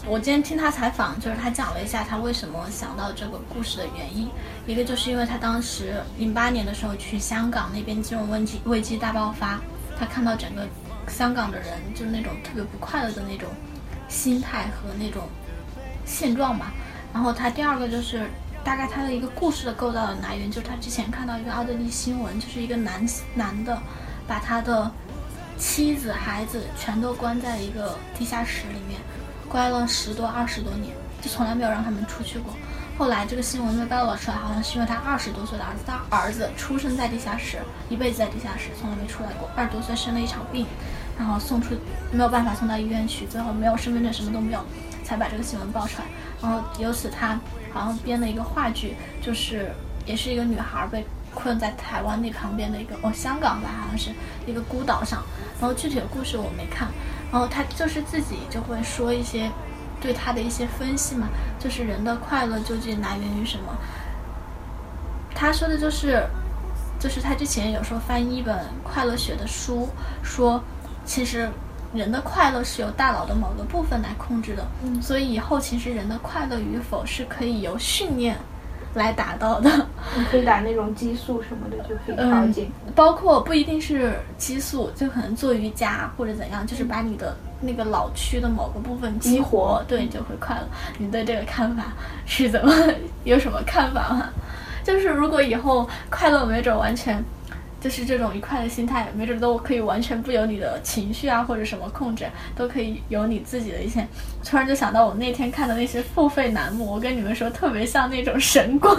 [0.05, 4.29] 我今天听他采访，就是他讲了一下他为什么想到这个故事的原因。
[4.66, 9.61] 一个就是因为他当时零八年的时候去香港那边金融危机危机大爆发，
[9.97, 10.66] 他看到整个
[11.07, 13.49] 香港的人就是那种特别不快乐的那种
[14.09, 15.23] 心态和那种
[16.05, 16.73] 现状吧。
[17.14, 18.29] 然后他第二个就是
[18.66, 23.81] 大概他的一个故事的构造的来源，就是他之前看到一个奥地利新闻，就是一个男男的
[24.26, 24.90] 把他的
[25.57, 29.00] 妻子、孩子全都关在一个地下室里面，
[29.48, 32.52] 关了十多二十多年，就从来没有让他们出去过。
[32.98, 39.48] 后来这个新闻被报道出来，好像是因为他二十多岁的儿子，他儿子出生在地下室，一辈子在地下室，从来没出来过。
[39.55, 40.66] 二十多岁生了一场病，
[41.16, 41.76] 然后送出
[42.11, 44.61] 没有办法送到医院去，最后没有身份证，什么都没有，
[45.05, 46.09] 才把这个新闻爆出来。
[46.42, 47.38] 然后由此他
[47.72, 49.70] 好像编了一个话剧，就是
[50.05, 54.11] 也是一个女孩被困在台湾那旁边的一个哦香港吧，好像是
[54.46, 55.22] 一个孤岛上。
[55.61, 56.88] 然后具体的故事我没看，
[57.33, 59.51] 然后他就是自己就会说一些
[60.01, 63.75] 对他的一些分析嘛，就是人的快乐究竟来源于什么？
[65.35, 66.22] 他说的就是，
[66.99, 69.88] 就是他之前有时候翻译一本快乐学的书，
[70.22, 70.62] 说
[71.05, 71.51] 其实
[71.97, 74.67] 人的快乐是由大脑的某个部分来控制的，
[75.01, 78.37] 所以以后其实人的快乐与否是可以由训练
[78.95, 79.71] 来达到的。
[80.17, 82.69] 你可以打那种激素什么的就可以调节。
[82.95, 90.63] 包括不一定是激素，就可能做瑜伽或者怎样，就是把你的那个脑区的某个部分激活，对，就会快乐。
[90.99, 91.93] 你对这个看法
[92.25, 92.73] 是怎么？
[93.25, 94.29] 有什么看法吗？
[94.85, 97.23] 就是如果以后快乐没准完全。
[97.87, 104.05] 就是这种愉快的心态，没准都可以完全不由你的情绪啊或者什么控制，都可以有你自己的一些。
[104.44, 108.92] 突然就想到我那天看的那些付费栏目，我跟你们说特别像那种神棍。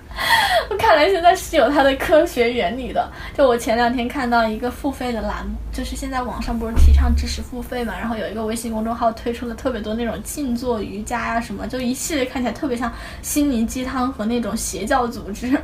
[0.78, 3.10] 看来现在是有它的科学原理的。
[3.34, 15.58] 就我前两天看到一个付费的栏目，就是现在网上不是提倡知识付费嘛，然后有一个微信公众号推出了特别多那种静坐瑜伽呀什么，就一系列看起来特别像心灵鸡汤和那种邪教组织。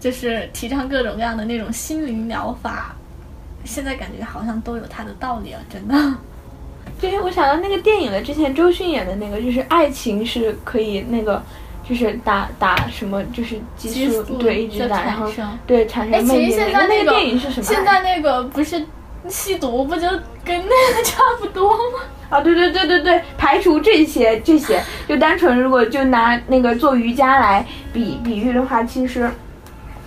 [0.00, 2.96] 就是提倡各种各样的那种心灵疗法，
[3.64, 5.94] 现在感觉好像都有它的道理了，真的。
[6.98, 11.42] 对， 我想到那个电影了，之前周迅演的那个，就是爱情是可以那个，
[11.86, 15.30] 就是打打什么，就是激素，对，一直打，然后
[15.66, 16.56] 对产生魅力。
[16.56, 17.62] 那那个电影是什么？
[17.62, 18.82] 现在那个不是
[19.28, 20.08] 吸毒，不就
[20.42, 22.00] 跟那个差不多吗？
[22.30, 29.30] 啊，对对对对对，排除这些这些，就单纯如果就拿那个做瑜伽来比比喻的话，其实。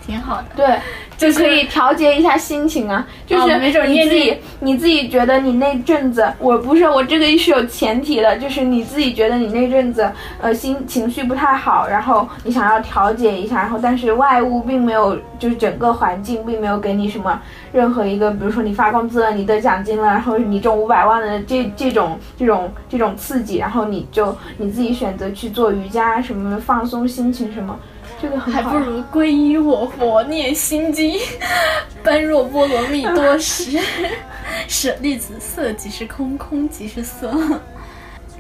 [0.05, 0.79] 挺好的，对，
[1.17, 3.07] 就可以调节一下心情啊。
[3.25, 10.11] 就是你自己，你自己觉得你那阵子，我不是我这个是有前提的，就是你自己觉得你那阵子，
[10.41, 27.79] 呃，心情绪不太好，然后你想要调节一下，然后但是外物并没有，就是整个环境并没有给你什么任何一个，比如说你发工资了，你得奖金了，然后你中五百万的这这种这种这种刺激，然后你就你自己选择去做瑜伽什么放松心情什么。
[28.23, 31.19] 这个还不如皈依我佛，念心经，
[32.01, 33.77] 般若波罗蜜多时，
[34.69, 37.37] 舍利子，色即是空，空即是色。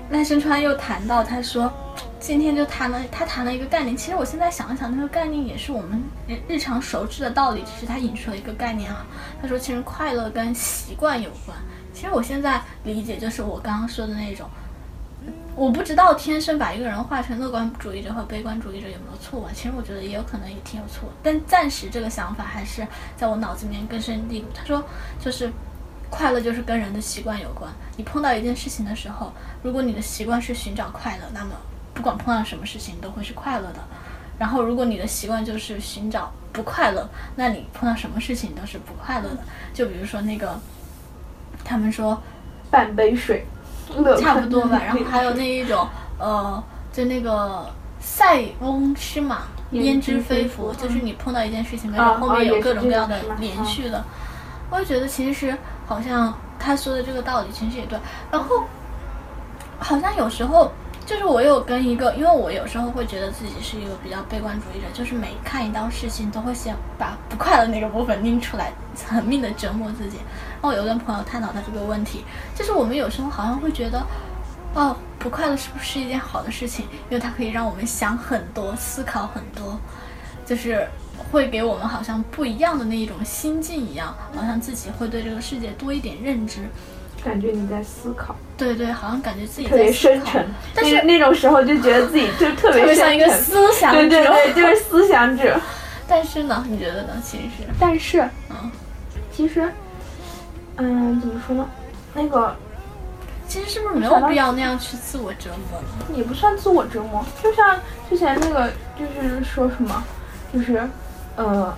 [0.09, 1.69] 赖声川又谈到，他说，
[2.17, 3.97] 今天就谈了，他谈了一个概念。
[3.97, 9.05] 其实我现在想一想，那个概念也是我们日日常熟知的道理，只是他引出了一个概念啊。
[9.41, 11.57] 他说，其实快乐跟习惯有关。
[11.93, 14.49] 其实我现在理解就是我刚刚说的那种。
[15.55, 19.51] 我不知道天生把一个人画成乐观主义者和悲观主义者有没有错啊？
[19.53, 22.85] 其实我觉得也有可能也挺有错，但暂时这个想法还是
[23.15, 24.47] 在我脑子里面根深蒂固。
[24.51, 24.83] 他说，
[25.19, 25.51] 就是
[26.09, 27.71] 快乐就是跟人的习惯有关。
[27.97, 31.51] 你碰到一件事情的时候，如果你的习惯是寻找快乐，那么
[31.93, 33.79] 不管碰到什么事情都会是快乐的。
[34.39, 39.43] 然后如果你的习惯就是寻找不快乐，那你碰到什么事情都是不快乐的。
[39.71, 40.59] 就比如说那个，
[41.63, 42.19] 他们说
[42.71, 43.45] 半杯水。
[44.21, 45.87] 差不多吧， 然后还有那一种，
[46.19, 47.65] 呃，就那个
[47.99, 54.03] 塞翁失马焉知非福，就是你碰到一件事情，没准后面有各种各样的连续的。
[54.69, 57.99] 我也觉得其实好像他说的这个道理其实也对，
[58.31, 58.63] 然后
[59.79, 60.71] 好像有时候
[61.05, 68.71] 就是我有跟一个，因为我有时候会觉得自己是一个比较悲观主义者，就是每看一道事情都会先把不快乐那个部分拎出来，
[69.07, 70.17] 狠命的折磨自己。
[70.63, 72.23] 然后有跟朋友探讨到这个问题，
[72.55, 74.01] 就是我们有时候好像会觉得，
[74.73, 76.85] 哦，不快乐是不是一件好的事情？
[77.09, 79.77] 因为它可以让我们想很多、思考很多，
[80.45, 80.87] 就是
[81.29, 86.61] 会给我们好像不一样的那一种心境一样，好像自己会对这个世界多一点认知。
[87.21, 88.33] 感觉你在思考。
[88.57, 90.47] 对对，好像感觉自己特别深沉。
[90.73, 93.99] 但是那种时候就觉得自己就特别 像一个思想者。
[93.99, 95.59] 对对对，就是思想者。
[96.07, 97.09] 但是呢，你觉得呢？
[97.21, 98.71] 其实，但是，嗯，
[99.29, 99.69] 其实。
[100.77, 101.67] 嗯，怎么说呢？
[102.15, 102.55] 那个，
[103.47, 106.15] 其实是不是没有必要那样去自我折磨呢？
[106.17, 107.77] 也不算自我折磨，就像
[108.09, 110.03] 之前那个，就是说什么，
[110.51, 110.87] 就是，
[111.35, 111.71] 呃，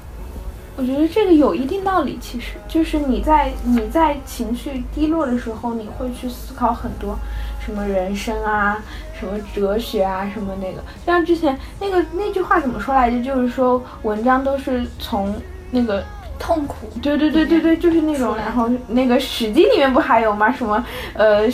[0.77, 2.17] 我觉得这个有一定道理。
[2.21, 7.17] 其实就是你在你在情绪低落的时候，你会去思考很多
[7.65, 8.77] 什么人生啊，
[9.19, 10.81] 什么哲学啊，什么那个。
[11.05, 13.21] 像之前那个那句话怎么说来着？
[13.21, 15.35] 就是说文章都是从
[15.71, 16.01] 那个。
[16.37, 18.35] 痛苦，对对对对对，就是那种。
[18.35, 20.51] 然后那个《史记》里面不还有吗？
[20.51, 21.49] 什么呃，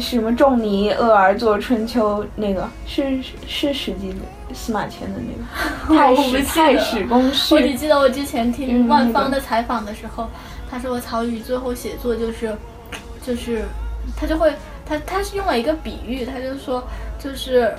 [0.00, 2.24] 什么仲尼厄而作春秋？
[2.36, 4.14] 那个是是《史记》
[4.54, 7.54] 司马迁的那个 太史太史公序。
[7.54, 10.28] 我只记得我之前听万芳的采访的时候，
[10.70, 12.56] 他说曹禺最后写作就是
[13.22, 13.64] 就是
[14.16, 14.52] 他就会
[14.84, 16.82] 他他是用了一个比喻，他就说
[17.18, 17.74] 就是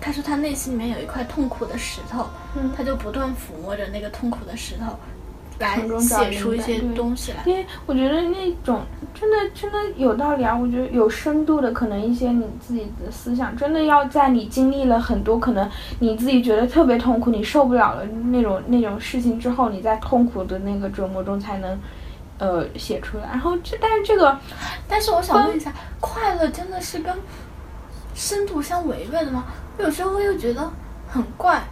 [0.00, 2.26] 他说他内心里面有一块痛苦的石头，
[2.76, 4.96] 他就不断抚摸着那个痛苦的石头。
[5.58, 8.80] 来写出一些东西来，因为我觉得那种
[9.12, 10.56] 真的真的有道理啊！
[10.56, 15.68] 我觉得有深度的，可能一些你自己的思想，真的要在你经历了很多可能
[15.98, 21.78] 你自己觉得特别痛苦、你受不了了那种那种事情之后，你在痛苦的那个折磨中才能
[22.38, 23.24] 呃写出来。
[23.24, 24.38] 然后这但是这个，
[24.86, 27.12] 但是我想问一下，快乐真的是跟
[28.14, 29.46] 深度相违背的吗？
[29.78, 30.70] 有时候又觉得
[31.08, 31.62] 很怪。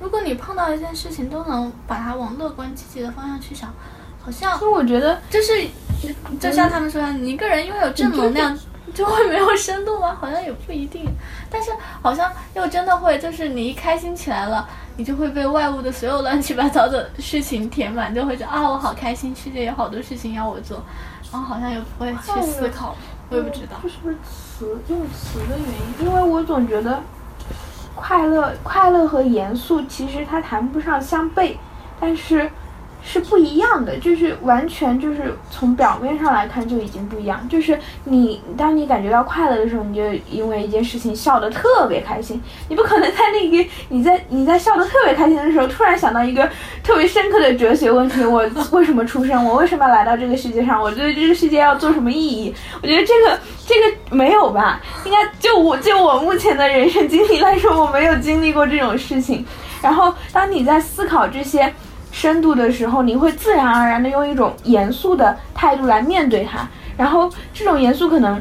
[0.00, 3.72] 如果你碰到一件事情都能把它往乐观积极的方向去想，
[4.22, 5.66] 好像所以我觉得就是，
[6.40, 8.58] 就像他们说的，你一个人拥有正能量，
[8.94, 10.16] 就会没有深度吗？
[10.20, 11.06] 好像也不一定，
[11.50, 11.70] 但是
[12.02, 20.82] 好像又真的会，就是你一开心起来了，你就会被外物的所有乱七八糟的事情填满，就会觉得啊，我好开心，世界有好多事情要我做，
[21.32, 22.96] 然后好像也不会去思考，
[23.30, 23.88] 我也不知道这。
[23.88, 26.06] 是不是词用词的原因？
[26.06, 27.00] 因为我总觉得
[27.94, 31.56] 快乐、快乐和严肃其实它谈不上相悖，
[32.00, 32.50] 但是
[33.04, 37.46] 是不一样的，就是完全就是从表面上来看就已经不一样。
[37.48, 46.48] 就是你当你感觉到快乐的时候，你就因为一件事情笑得特别开心，你不可能在那个你在你在笑得特别开心的时候，突然想到一个
[46.82, 49.44] 特别深刻的哲学问题：我 为什么出生？
[49.44, 50.80] 我为什么要来到这个世界上？
[50.80, 52.54] 我对这个世界要做什么意义？
[52.82, 54.80] 我觉得这个这个没有吧？
[55.04, 59.44] 应该就我就我目前的人生经历来说，我没有经历过这种事情。
[59.82, 61.70] 然后当你在思考这些
[62.14, 66.66] 深度的时候，你会自然而然的用一种严肃的态度来面对它。
[66.96, 68.40] 然后这种严肃可能，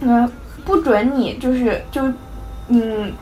[0.00, 0.26] 呃，
[0.64, 2.02] 不准你就是就，
[2.68, 3.12] 嗯。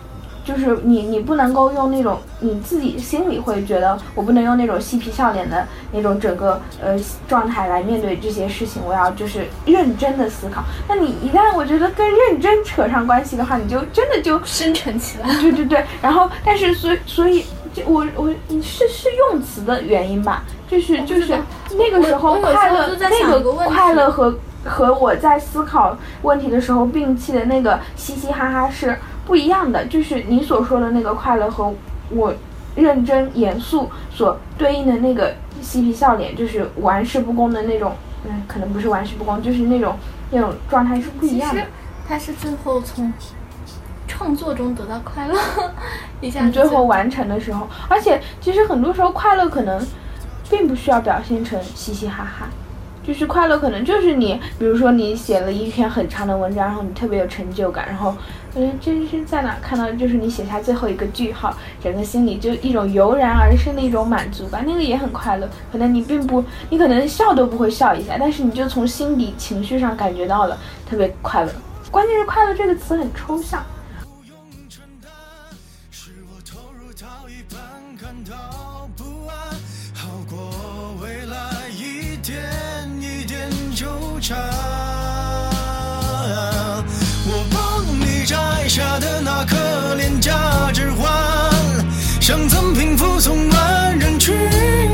[0.44, 10.64] 就是你，你不能够用那种你自己心里会觉得，我不能用那种嬉皮笑脸的那种整个呃状态来面对这些事情，我要就是认真的思考。
[10.88, 15.32] 那你一旦我觉得跟认真扯上关系的话，你就真的就深沉起来。
[15.40, 20.44] 对对对，然后但是所以所以，这我我你是是用词的原因吧？
[20.68, 21.38] 就是就是
[21.76, 29.84] 那个时候快乐那个快乐和和我在思考问题的时候摒弃的那个嘻嘻哈哈是不一样的。
[29.86, 31.72] 就是你所说的那个快乐和
[32.10, 32.32] 我
[32.74, 37.92] 认真严肃所对应的那个嬉皮笑脸，就是玩世不恭的那种，
[38.24, 39.94] 嗯，可能不是玩世不恭，就是那种
[40.30, 41.62] 那种状态是不一样的。
[42.08, 43.12] 他是最后从
[44.22, 45.36] 创作中得到快乐，
[46.22, 49.84] 一下你最后完成的时候，而且其实很多时候快乐可能
[50.48, 52.46] 并不需要表现成嘻嘻哈哈，
[53.04, 58.14] 就是快乐可能就是你，比如说你写了一篇很长的文章，然后你特别有成就感，然后
[58.54, 59.90] 嗯，这是在哪看到？
[59.90, 65.48] 就是你写下最后一个句号，整个心里就一种油然而生的一种满足感，那个也很快乐。
[65.72, 70.56] 可能你并不，你可能笑都不会笑一下，但是你就从心底情绪上感觉到了
[70.88, 71.50] 特别快乐。
[71.90, 73.60] 关键是“快乐”这个词很抽象。
[90.20, 91.10] 价指环，
[92.20, 94.34] 想怎平复从万人群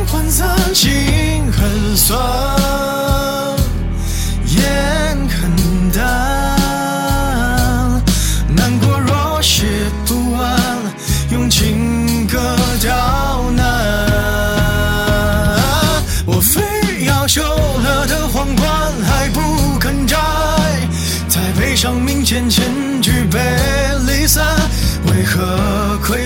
[0.07, 0.91] 涣散，心
[1.53, 2.19] 很酸，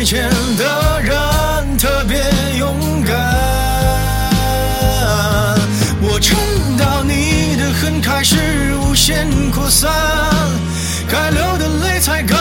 [0.03, 2.19] 遇见的人特别
[2.59, 3.15] 勇敢？
[6.01, 6.37] 我撑
[6.77, 9.89] 到你的恨开始无限扩散，
[11.09, 12.37] 该流的泪才刚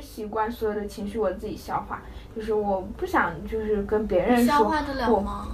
[0.00, 2.00] 是习惯所有的情绪我自己消化，
[2.34, 5.48] 就是我不想就是跟别人说，消化得了吗？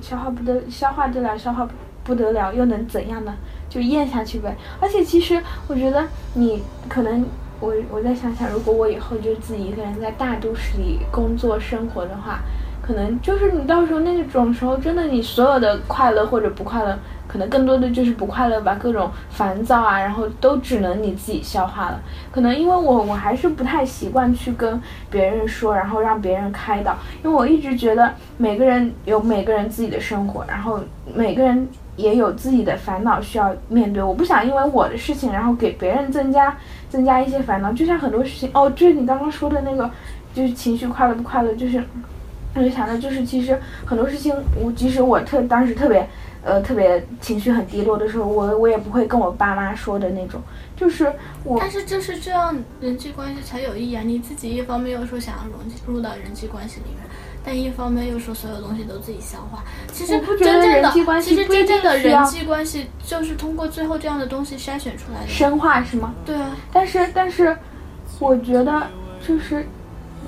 [0.00, 1.68] 消化不得，消化得了，消化
[2.04, 3.34] 不得了，又能怎样呢？
[3.68, 4.56] 就咽下去呗。
[4.80, 7.24] 而且其实我觉得你可能，
[7.60, 12.40] 我我再想想，如果我以后就自己一个人在大都市里工作生活的话，
[12.88, 22.00] 可能就是你到时候那种时候，真的你所有的快乐或者不快乐，可能更多的就是不快乐吧，各种烦躁啊，然后都只能你自己消化了。
[22.32, 24.80] 可能因为我我还是不太习惯去跟
[25.10, 30.80] 别人说，然后让别人开导，因为我一直觉得每个人有每个人自己的生活，然后
[31.14, 34.02] 每个人也有自己的烦恼需要面对。
[34.02, 36.56] 我不想因为我的事情，然后给别人增加
[36.88, 37.70] 增加一些烦恼。
[37.70, 39.90] 就像很多事情，哦，就是你刚刚说的那个，
[40.32, 41.84] 就是情绪快乐不快乐，就是
[42.54, 46.08] 我就想到，就是其实很多事情，我即使我特当时特别
[46.42, 50.40] 呃特别情绪很低落的时候，我我也不会跟我爸妈说的那种，
[50.76, 51.12] 就是
[51.44, 54.02] 我但是就是这样，人际关系才有意义啊！
[54.04, 57.04] 你自己一方面又说想要融入到人际关系里面，
[57.44, 59.62] 但一方面又说所有东西都自己消化。
[59.92, 65.28] 其实真正人际关的，其实真正的人际关系就是通过最后这样的东西筛选出来的。
[65.28, 66.14] 深化是吗？
[66.24, 67.56] 对啊，但是但是，
[68.18, 68.86] 我觉得
[69.26, 69.66] 就是，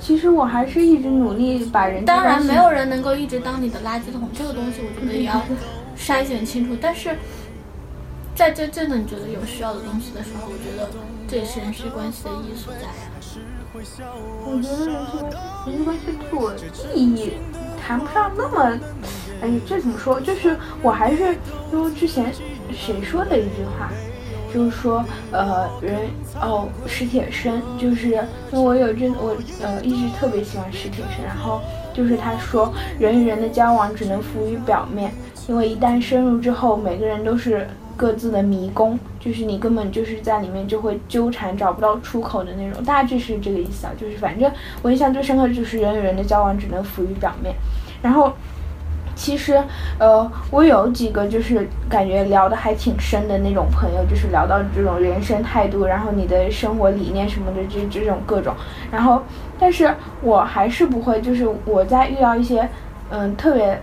[0.01, 5.41] 其实我还是一直努力把人当然没有人能够一直当你的垃圾桶，这个东西我觉得也要
[5.97, 6.77] 筛选清楚。
[6.81, 7.17] 但是
[8.35, 10.89] 在真正的你觉得有需要的东西的时候，我觉得
[11.29, 13.11] 这也是人际关系的意义所在呀。
[13.73, 15.31] 我觉得人际关
[15.67, 16.53] 人际关系对我
[16.95, 17.35] 意义
[17.81, 18.79] 谈不上那么，
[19.43, 20.21] 哎，这怎么说？
[20.21, 21.37] 就是我还是
[21.73, 22.33] 因为之前
[22.73, 23.93] 谁说的一句话，
[24.53, 25.97] 就是说呃人
[26.41, 28.19] 哦史铁生，就是因
[28.53, 31.61] 为我有阵我呃一直特别喜欢史铁生，然后
[31.95, 35.13] 就是他说人与人的交往只能浮于表面，
[35.49, 43.93] 因为一旦深入之后，每个人都是各自的迷宫，就是你根本就是在里面就会纠缠，找不到出口的那种，大致是这个意思啊。
[43.99, 44.51] 就是反正
[44.83, 47.55] 我印象最深刻的就是人与人的交往只能浮于表面，
[48.03, 48.33] 然后。
[49.21, 49.63] 其实，
[49.99, 58.55] 呃，我有几个就是感觉聊得还挺深的那种朋友，就是聊到这种人生态度，然后你的生活理念什么的，这这种各种。
[58.91, 59.23] 然后，
[59.59, 62.67] 但是我还是不会，就是我在遇到一些，
[63.11, 63.79] 嗯，特别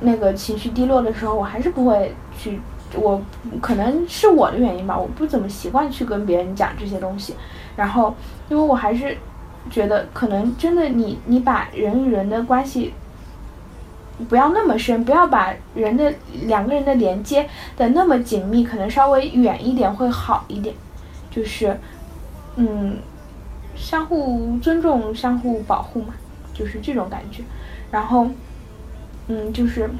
[0.00, 2.58] 那个情绪低落的时候，我还是不会去，
[2.96, 3.22] 我
[3.62, 7.36] 可能是我的原因吧，我不怎么习惯去跟别人讲这些东西。
[7.76, 8.12] 然后，
[8.48, 9.16] 因为我还是
[9.70, 12.92] 觉得，可能真的你你把人与人的关系。
[14.28, 16.12] 不要那么深，不要把人的
[16.46, 20.74] 两个人的连接的那么紧密，可能稍微远一点会好一点。
[21.30, 21.76] 就是，
[22.56, 22.96] 嗯，
[23.74, 26.14] 相互尊重、相互保护嘛，
[26.52, 27.42] 就是这种感觉。
[27.90, 28.28] 然后，
[29.26, 29.90] 嗯，就是，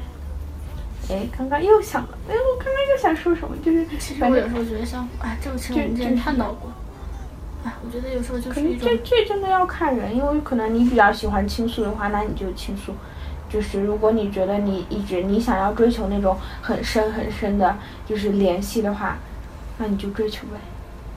[1.09, 6.71] 哎，刚刚又想了，哎，我刚刚又想说什么，就是其实我有时候觉得像，哎，这个其实我们之前就探讨过。
[7.65, 12.93] 哎，我觉得有时候就可是一种能这这真的要看人，因为可能你比较喜欢倾诉的话，那你就倾诉。
[13.49, 17.75] 就是如果你觉得你一直你想要追求那种很深很深的，
[18.05, 19.17] 就是联系的话，
[19.77, 20.57] 那你就追求呗。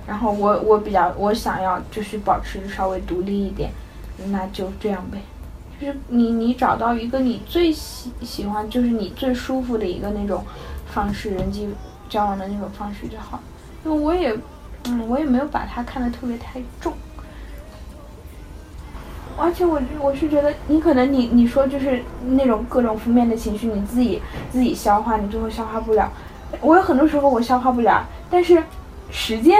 [0.06, 3.70] 然后我我比较我想要就是保持稍微独立一点，
[4.28, 5.18] 那就这样呗。
[5.80, 10.44] 就是你你找到一个你最喜喜欢，就是你最舒服的一个那种
[10.92, 11.68] 方式，人际
[12.08, 13.40] 交往的那种方式就好。
[13.84, 14.36] 因为我也
[14.84, 16.92] 嗯我也没有把它看得特别太重。
[19.40, 24.20] 而且我我是觉得，你可能你你说就是那种各种负面的情绪，你自己
[24.50, 26.10] 自己消化，你最后消化不了。
[26.60, 28.62] 我有很多时候我消化不了，但是
[29.10, 29.58] 时间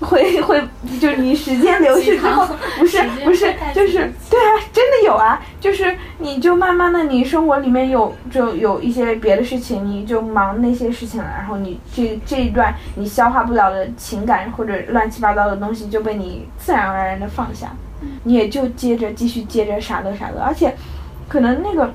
[0.00, 0.62] 会 会
[1.00, 2.46] 就是你时间流逝之后，
[2.78, 17.68] 不是不是就是对啊，真的有啊，就是你就慢慢的你生活里面有就有一些别的事情，你就忙那些事情了，然后你这这一段你消化不了的情感或者乱七八糟的东西就被你自然而然的放下。
[18.24, 20.74] 你也就接着继续接着傻乐傻乐，而且
[21.28, 21.92] 可能那个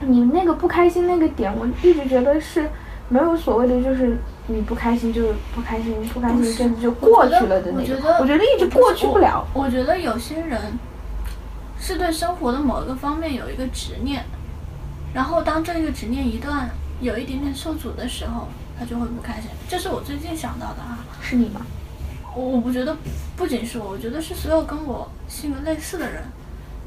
[0.00, 2.68] 你那个不开心那个点，我一直觉得是
[3.08, 7.82] 没有所谓的，就是你不开心就是不开心，不开心一阵子就过去了的那种。
[7.82, 9.46] 我觉得我觉得一直过去不了。
[9.54, 10.60] 我觉得有些人
[11.78, 14.24] 是对生活的某一个方面有一个执念，
[15.14, 16.68] 然后当这个执念一段
[17.00, 18.48] 有一点点受阻的时候，
[18.78, 19.50] 他就会不开心。
[19.68, 20.98] 这是我最近想到的啊。
[21.22, 21.62] 是你吗？
[22.36, 22.94] 我我不觉得，
[23.34, 26.22] 不仅是我，我觉得是所有跟我性格类似的人。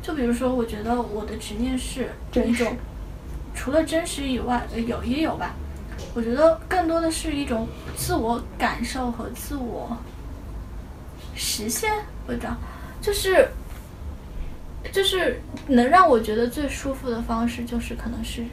[0.01, 2.77] 就比如说，我觉得我的执念是一种，
[3.55, 5.55] 除了真实以外，呃有也有吧。
[6.13, 9.97] 我觉得更多的是一种自我感受和自我
[11.35, 11.91] 实现，
[12.27, 12.55] 我知道，
[13.01, 13.49] 就是
[14.91, 18.45] 就是能让我觉得最舒服的方式，就是可能是，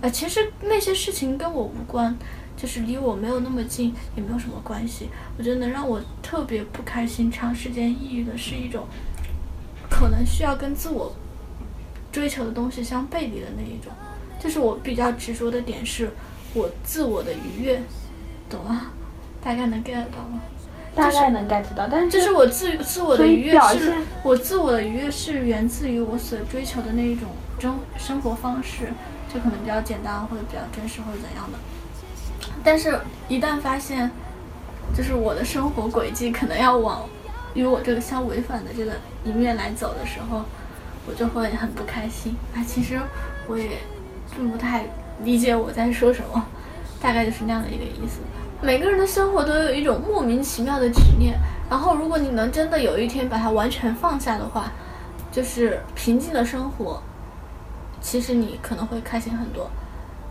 [0.00, 2.16] 呃，其实那些事情跟我无关，
[2.56, 5.08] 就是离我没有那么近，也没有什么关系。
[5.36, 8.86] 我觉得能让我特别不开心、长时间抑郁的是一种，
[9.90, 11.14] 可能需要跟自我
[12.10, 13.92] 追求的东西相背离的那一种。
[14.38, 16.10] 就是我比较执着的点是，
[16.54, 17.80] 我自我的愉悦，
[18.50, 18.92] 懂吗？
[19.42, 20.40] 大概能 get 到吗？
[20.94, 27.28] 大概能 get 到，但是这是我自自我的愉悦是，我自我的愉悦是源自于我所追求的那一种
[27.58, 28.92] 生生活方式，
[29.32, 31.58] 就可能比较简单或者比较真实或者怎样的。
[32.64, 32.98] 但是，
[33.28, 34.10] 一旦发现，
[34.94, 37.02] 就是我的生活轨迹可能要往
[37.54, 38.92] 与我这个相违反的这个
[39.24, 40.42] 一面来走的时候，
[41.06, 42.36] 我就会很不开心。
[42.54, 43.00] 啊，其实
[43.48, 43.70] 我也
[44.34, 44.84] 并不太
[45.22, 46.44] 理解我在说什么，
[47.00, 48.20] 大概就是那样的一个意思。
[48.60, 51.36] 每个人的生活都有一种莫名其妙的执念，
[51.68, 54.70] 然后如果你能真的有一天把它完全放下的话，
[55.32, 57.02] 就是平静的生活，
[58.00, 59.68] 其实你可能会开心很多，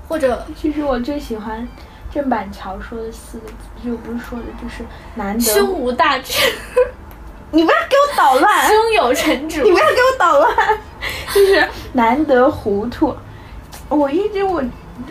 [0.07, 1.67] 或者其实我最喜欢
[2.13, 3.53] 郑板桥说的四个字，
[3.85, 4.83] 就不是说的，就是
[5.15, 5.43] 难得。
[5.43, 6.33] 胸无大志，
[7.51, 8.67] 你不要给我捣乱！
[8.67, 9.63] 胸有成竹。
[9.63, 10.55] 你不要给我捣乱！
[11.33, 13.15] 就是难得糊涂。
[13.89, 14.61] 我一直我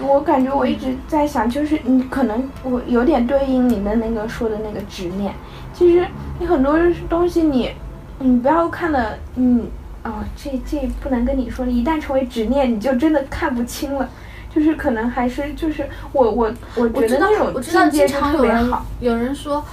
[0.01, 5.35] 我感觉我一直在想，就是你可能我有点对应你的那个说的那个执念。
[5.73, 6.07] 其实
[6.39, 6.79] 你很多
[7.09, 7.71] 东西你
[8.19, 9.67] 你不要看的嗯
[10.03, 14.09] 哦这这不能跟你说，一旦成为执念，你就真的看不清了。
[14.55, 18.85] 就是可能还是就是我我我觉得我知道那种我知道境界特别常有人好。
[19.01, 19.65] 有人说，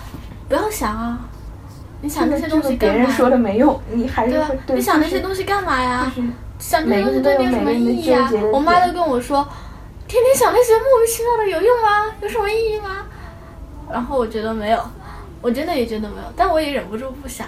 [0.48, 1.20] 不要想啊，
[2.02, 3.10] 你想这个那些东西干嘛？
[3.10, 4.76] 说的没用，你还是对对。
[4.76, 6.12] 你想那些东西干嘛呀？
[6.16, 6.28] 就是
[6.60, 8.32] 想这些东西对你有什么意义啊？
[8.54, 9.48] 我妈都跟我说，
[10.08, 12.14] 天天想那些莫名其妙的有用吗？
[12.22, 13.06] 有什么意义吗？
[13.92, 14.80] 然后我觉得没有，
[15.42, 17.48] 我真的也觉得没有，但我也忍不住不想，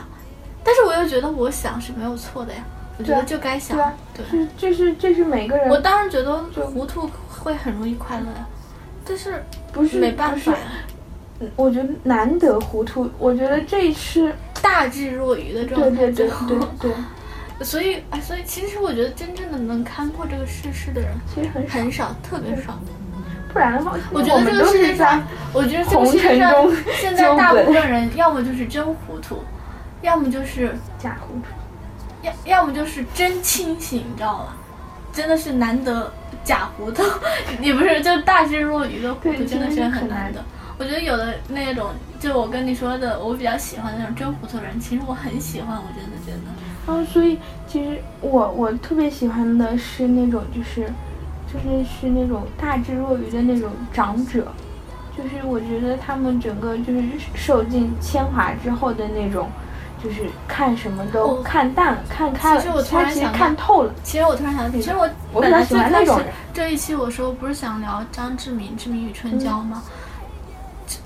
[0.63, 2.63] 但是我又觉得我想是没有错的呀，
[2.99, 3.77] 我觉得就该想
[4.13, 8.45] 对是就是这是每个人我当时觉得糊涂会很容易快乐呀，
[9.05, 9.41] 但是
[9.71, 10.57] 不是没办法呀，
[11.55, 15.89] 我觉得难得糊涂，我觉得这是大智若愚的状态。
[15.89, 16.91] 对对对对
[17.57, 22.77] 对，所以，哎，所以其实我觉得真正的能看破这个世事的人其实很，很少，特别少。
[23.53, 25.23] 不然的话，我觉得这个世界上
[25.53, 26.53] 我觉得这个红世界上
[26.99, 29.41] 现在大部分人要么就是真糊涂，
[30.01, 31.47] 要么就是假糊涂。
[32.21, 34.45] 要要么就是真清醒，你知道吗？
[35.11, 36.13] 真的是难得
[36.43, 37.01] 假糊涂，
[37.61, 40.39] 也不是就大智若愚的糊涂，真的是很难得。
[40.77, 41.89] 我觉得有的那种，
[42.19, 46.51] 就我跟你说的，我比较喜欢那种真糊涂的人，其实我很喜欢，我真的真的。
[46.87, 50.91] 然后所以其实我我特别喜欢的是那种就是
[51.51, 54.47] 就是是那种大智若愚的那种长者，
[55.17, 57.01] 就是我觉得他们整个就是
[57.33, 59.49] 受尽铅华之后的那种。
[60.03, 63.93] 就是看什么都看淡了，看开了，其实我突然想看透了。
[64.03, 69.83] 其实我突然想到，其实我本来最开始欢那种人这一期我说不是想聊张志明《志明与春娇》吗？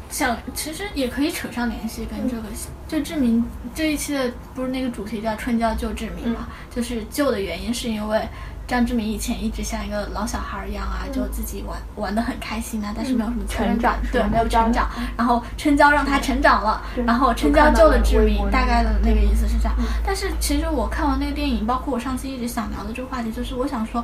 [0.10, 2.44] 想其实也可以扯上联系，跟这个
[2.88, 6.48] 就志明这一期的不是那个主题叫“春娇救志明”嘛？
[6.70, 8.22] 就是救的原因是因为
[8.68, 14.90] 张志明以前一直像一个老小孩一样啊，就自己玩玩的很开心啊，但是没有什么成长感，对，没有成长。
[15.18, 19.76] 然后春娇让他成长了，然后春娇救了志明，大概的那个意思是这样。
[20.06, 24.04] 但是其实我看完那个电影，包括我上次一直想聊的这个话题，就是我想说。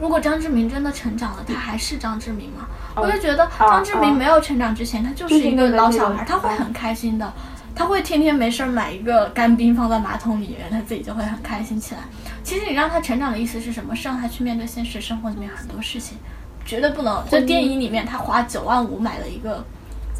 [0.00, 2.68] 如果张志明真的成长了，他还是张志明吗？
[2.94, 7.32] 我就觉得张志明没有成长之前，他就是一个老小孩，他会很开心的，
[7.78, 12.00] 他会天天没事儿买一个干冰放在马桶里面，他自己就会很开心起来。
[12.42, 13.94] 其实你让他成长的意思是什么？
[13.94, 16.18] 是让他去面对现实生活里面很多事情，
[16.64, 17.24] 绝对不能。
[17.30, 19.64] 就电影里面他花九万五买了一个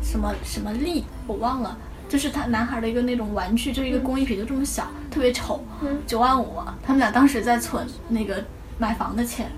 [0.00, 1.76] 什么什么力，我忘了。
[2.08, 5.60] 就是他男孩的一个那种玩具，就是一个工艺品，就这么小，特别丑，
[6.06, 6.62] 九万五。
[6.80, 8.44] 他们俩当时在存那个
[8.78, 9.50] 买房的钱。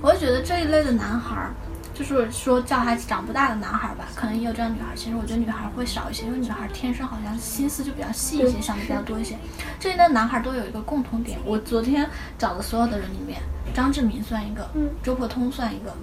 [0.00, 1.54] 我就觉得这一类的男孩儿，
[1.98, 4.94] 就是说叫他长不大的男孩儿吧，可能也有这样的女孩儿。
[4.94, 9.34] 其实我觉得女孩儿会少一些，因为女孩儿天生好像心思就比较细一些，想的比较多一些。
[9.80, 13.40] 这一男孩儿都有一个共同点，我昨天找的所有的人里面，
[13.72, 14.68] 张志明算一个，
[15.02, 15.94] 周伯通算一个，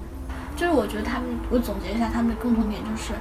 [0.58, 3.14] 就是我觉得他们，我总结一下他们的共同点就是，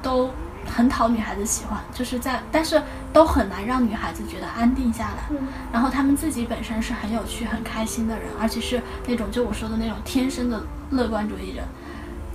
[0.00, 0.30] 都
[0.66, 2.82] 很讨女孩子喜欢，就是在，但是
[3.12, 5.36] 都很难让女孩子觉得安定下来。
[5.72, 11.62] 然后他们自己本身是很有趣、很开心的人，而且是那种就我说的那种天生的乐观主义者。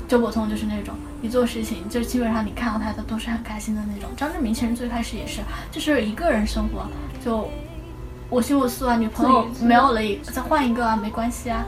[0.08, 4.10] 周伯通就是那种一做事情就基本上你看到他的都是很开心的那种。
[4.16, 6.86] 张志明其实最开始也是，就是一个人生活，
[7.22, 7.50] 就
[8.30, 11.66] 我行我素啊，女朋友没有了一再换一个啊，没关系啊。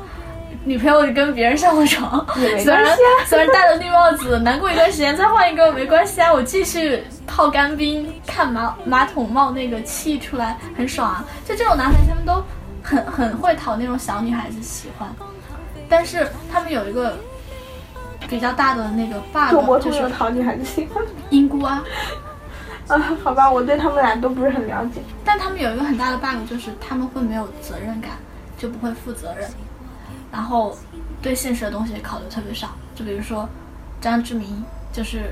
[0.70, 2.95] 女朋友跟别人上了床，虽然啊
[3.26, 11.26] 虽然戴了绿帽子，难过一段时间再换一个没关系啊，我继续泡干冰，看马马桶冒那个气出来，很爽啊。
[11.43, 12.43] 就这种男孩，他们都
[12.84, 15.09] 很很会讨那种小女孩子喜欢，
[15.89, 17.17] 但是他们有一个
[18.30, 21.84] 比较大的那个 bug，就是讨女孩子喜欢英姑啊。
[22.89, 23.17] 啊？
[23.24, 25.01] 好吧，我对他们俩都不是很了解。
[25.26, 28.11] 但他们有一个很大的 bug，就是他们会没有责任感，
[28.55, 29.49] 就不会负责任，
[30.32, 30.77] 然后
[31.21, 32.69] 对现实的东西考虑特别少。
[32.95, 33.47] 就比如说
[34.01, 35.32] 张志明，就是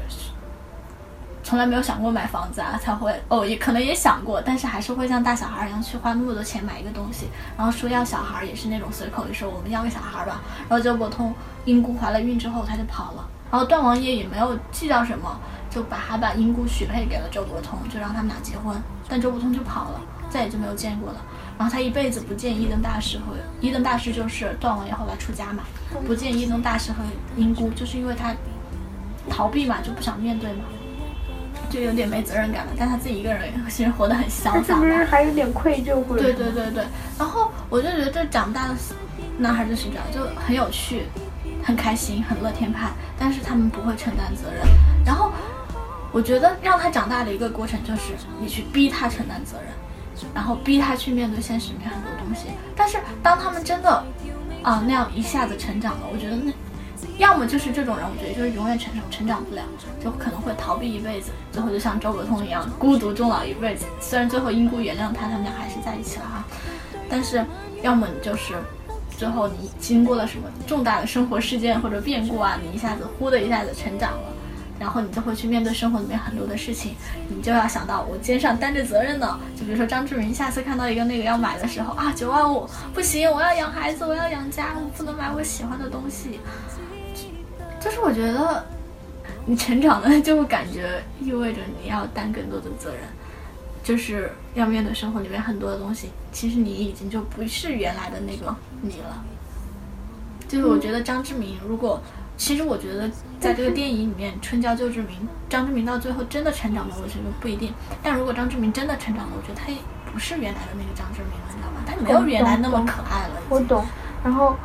[1.44, 7.28] 从来没有想过买房子啊，才会哦，也可能也想过，但是还是会像大小孩一样去花那么多钱买一个东西。
[7.58, 10.42] 然后说要小孩也是那种随口一说，我们要个小孩吧。
[10.70, 11.34] 然后周伯通
[11.66, 15.40] 英姑怀了孕之后他就跑了，然后段王爷也没有计较什么，
[15.70, 18.76] 就把还把英姑许配给了周伯通，就让他们俩结婚。
[19.08, 21.22] 但周伯通就跑了，再也就没有见过了。
[21.58, 25.64] 然后他一辈子不见伊登大师和伊登大师就是段王爷后来出家嘛，
[26.06, 27.04] 不见伊登大师和
[27.36, 28.36] 英姑，就是因为他
[29.30, 30.66] 逃避嘛，就不想面对嘛，
[31.70, 32.72] 就有点没责任感了。
[32.78, 35.04] 但他自己一个人其实活得很潇洒是不是。
[35.06, 36.86] 还有点愧疚对对对对，
[37.18, 38.76] 然后我就觉得这长大的
[39.38, 41.08] 男孩就是这样，就很有趣，
[41.64, 44.62] 很开心，很乐天派，但是他们不会承担责任。
[45.04, 45.32] 然后
[46.12, 49.72] 我觉得让他长大的一个过程就是你去逼他承担责任，
[50.34, 52.48] 然后逼他去面对现实里面很多东西。
[52.76, 54.04] 但是当他们真的
[54.64, 56.52] 啊那样一下子成长了，我觉得那
[57.18, 59.62] 要么就是这种人，我觉得就是永远成长成长不了，
[60.04, 63.86] 就可能会逃避一辈子，最后就像周伯通一样孤独终老一辈子。
[64.00, 66.46] 虽然最后英姑原谅他，他们俩还是在一起了哈，
[67.10, 67.44] 但是
[67.82, 68.56] 要么你就是
[69.18, 74.34] 最后你经过了什么重大的生活事件或者变故啊，你一下子呼的一下子成长了。
[74.80, 76.96] 然后你就会去面对生活里面很多的事情，
[77.30, 79.40] 你就要想到我肩上担着责任呢。
[79.56, 86.40] 就比如说张志明下次看到一个那个要买的时候啊，九万五不行，我要养孩子，我要养家，我不能买我喜欢的东西。
[87.80, 88.66] 就是我觉得
[89.46, 93.02] 你成长了，就会感觉意味着你要担更多的责任，
[93.84, 96.10] 就是要面对生活里面很多的东西。
[96.32, 99.24] 其实你已经就不是原来的那个你了。
[100.48, 102.02] 就是我觉得张志明，如果
[102.38, 103.10] 其实我觉得
[103.40, 107.74] 在这个电影里面，春娇救志明，张志明到最后真的成长了，我觉得不一定。
[108.04, 109.78] 但如果张志明真的成长了，我觉得他也
[110.14, 111.82] 不是原来的那个张志明了，你知道吗？
[111.86, 113.42] 他没有原来那么可爱了。
[113.50, 113.84] 我懂，
[114.24, 114.56] 然后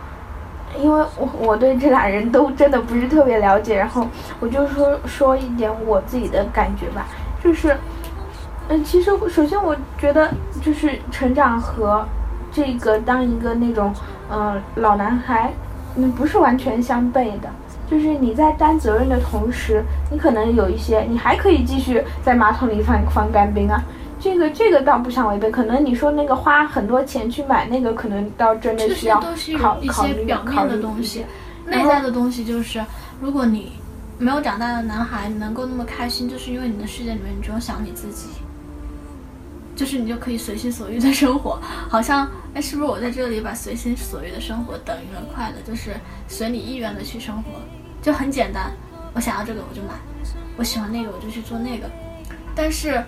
[0.79, 4.07] 因为我我对这俩人都真的不是特别了解，然后
[4.39, 7.07] 我就说说一点我自己的感觉吧，
[7.43, 7.75] 就是，
[8.69, 10.31] 嗯，其实首先我觉得
[10.63, 12.07] 就是成长和
[12.53, 13.95] 这个当一个那种
[14.31, 15.53] 嗯、老男孩，
[15.97, 17.51] 嗯不是完全相悖的。
[17.93, 23.85] 就是你在担责任的同时，你可能有一些，你还可以继续在马桶里放放干冰啊。
[24.19, 31.27] 这个这个倒不相违背，可能你说那个花很多钱去买那个，可能倒真的需要考考虑些表面考虑的东西，
[31.67, 32.83] 内在的东西就是，
[33.21, 33.73] 如果你
[34.17, 38.29] 没有长大的男孩能够那么开心，就是因为你的世界里面你只有想你自己，
[39.77, 45.91] 就是你就可以随心所欲的生活，好像哎，是不是我在这里把随心所欲的生活等于了快乐，就是
[46.29, 47.51] 随你意愿的去生活，
[48.03, 48.73] 就很简单，
[49.15, 49.95] 我想要这个我就买，
[50.57, 51.89] 我喜欢那个我就去做那个，
[52.55, 53.03] 但是。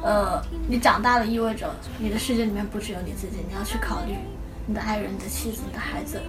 [0.00, 1.68] 呃，你长大了意味着
[1.98, 4.14] 你的世界里面不只有你自己，你要去考虑
[4.66, 6.20] 你的爱人、你的妻子、你的孩子，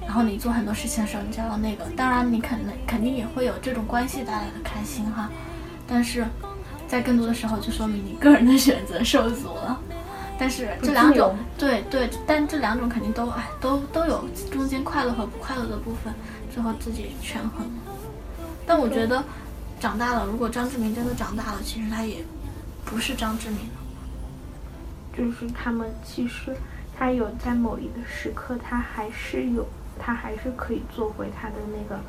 [0.00, 1.84] 然后你做很多事情的时候，你就要那个。
[1.94, 5.30] 当然，你肯定肯定也会有这种关系带来的开心哈，
[5.86, 6.26] 但是
[6.88, 9.78] 在更多的时候，就说明你个人的选择受阻了。
[10.38, 16.14] 但是这两种，对对，但这两种肯定都哎都都有中间快乐和不快乐的部分，
[16.52, 17.66] 最后自己权衡。
[18.66, 19.22] 但我觉得
[19.80, 22.24] 长大了，如果张志明真的长大了，其实他也。
[22.88, 23.82] 不是张志明了，
[25.12, 26.54] 就是他们其实
[26.96, 29.66] 他有在某一个时刻，他还是有，
[29.98, 32.00] 他还是可以做回他的那个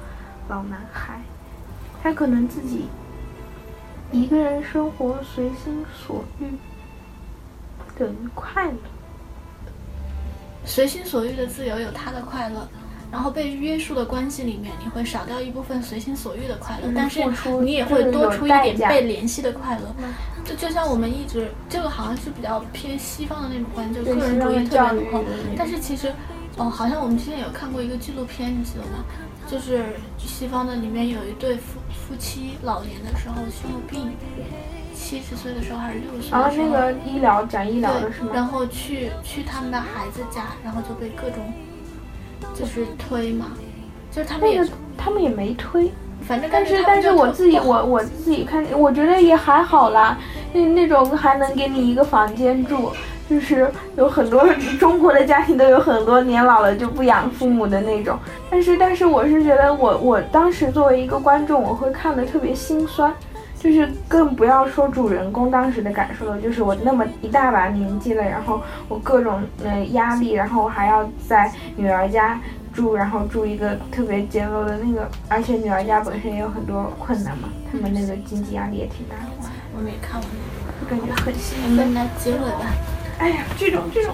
[0.48, 1.20] 老男孩，
[2.04, 2.86] 他可能自己
[4.12, 6.46] 一个人生活，随心所欲，
[7.98, 8.78] 等于快乐。
[10.66, 12.68] 随心所欲的自由有他的快乐，
[13.12, 17.24] 然后被约束的关系里面，你会少掉一部分随心所欲的快乐，但是
[17.62, 19.96] 你也会多出一点被联系的快乐。
[20.44, 25.24] 就就像我们一直这个好像是比较偏西方的那种观，就个人主义特别浓厚。
[25.58, 26.14] 但是其实，
[26.58, 29.04] 哦，好像我们之前有看过一个纪录片，你记得吗？
[29.50, 29.86] 就是
[30.18, 34.12] 西方的里面有一对夫夫妻老年的时候生了病，
[34.98, 38.32] 七十岁的时候还是六十岁的时候，啊，那个医疗讲医疗的是吗？
[38.34, 41.54] 然后去去他们的孩子家，然后就被各种
[42.54, 43.46] 就是推嘛，
[44.12, 45.92] 就是他们也、那个、他们也没推。
[46.28, 50.18] 反正但是但是我自己我我自己看，我觉得也还好啦。
[50.52, 52.92] 那那种还能给你一个房间住，
[53.30, 54.46] 就是有很多
[54.80, 58.18] 中国的家庭都有很多年老了就不养父母的那种。
[58.50, 63.14] 但是但是我是觉得我我当时作为一个观众，我会看的特别心酸。
[63.68, 72.40] 就是更不要说主人公当时的感受了，就是我那么一大把年纪了，然后我各种呃压力，然后我还要在女儿家。
[72.74, 79.50] 住，然后住一个特别简陋的那个，而且女儿家本身也有很多困难嘛，他们那个经济压力也挺大的。
[79.76, 80.30] 我没看完，
[80.80, 82.72] 我感觉很心我们来结尾吧。
[83.18, 84.14] 哎呀，这种这种，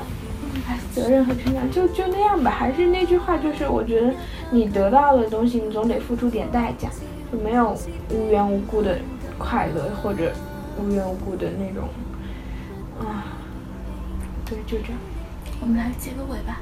[0.65, 2.51] 哎，责任和成长就就那样吧。
[2.51, 4.13] 还是那句话，就是我觉得
[4.49, 6.87] 你得到的东西，你总得付出点代价，
[7.33, 7.77] 就没有
[8.11, 8.97] 无缘无故的
[9.37, 10.31] 快乐或者
[10.77, 11.89] 无缘无故的那种，
[12.99, 13.25] 啊，
[14.45, 14.99] 对，就这样。
[15.61, 16.59] 我们来结个尾吧。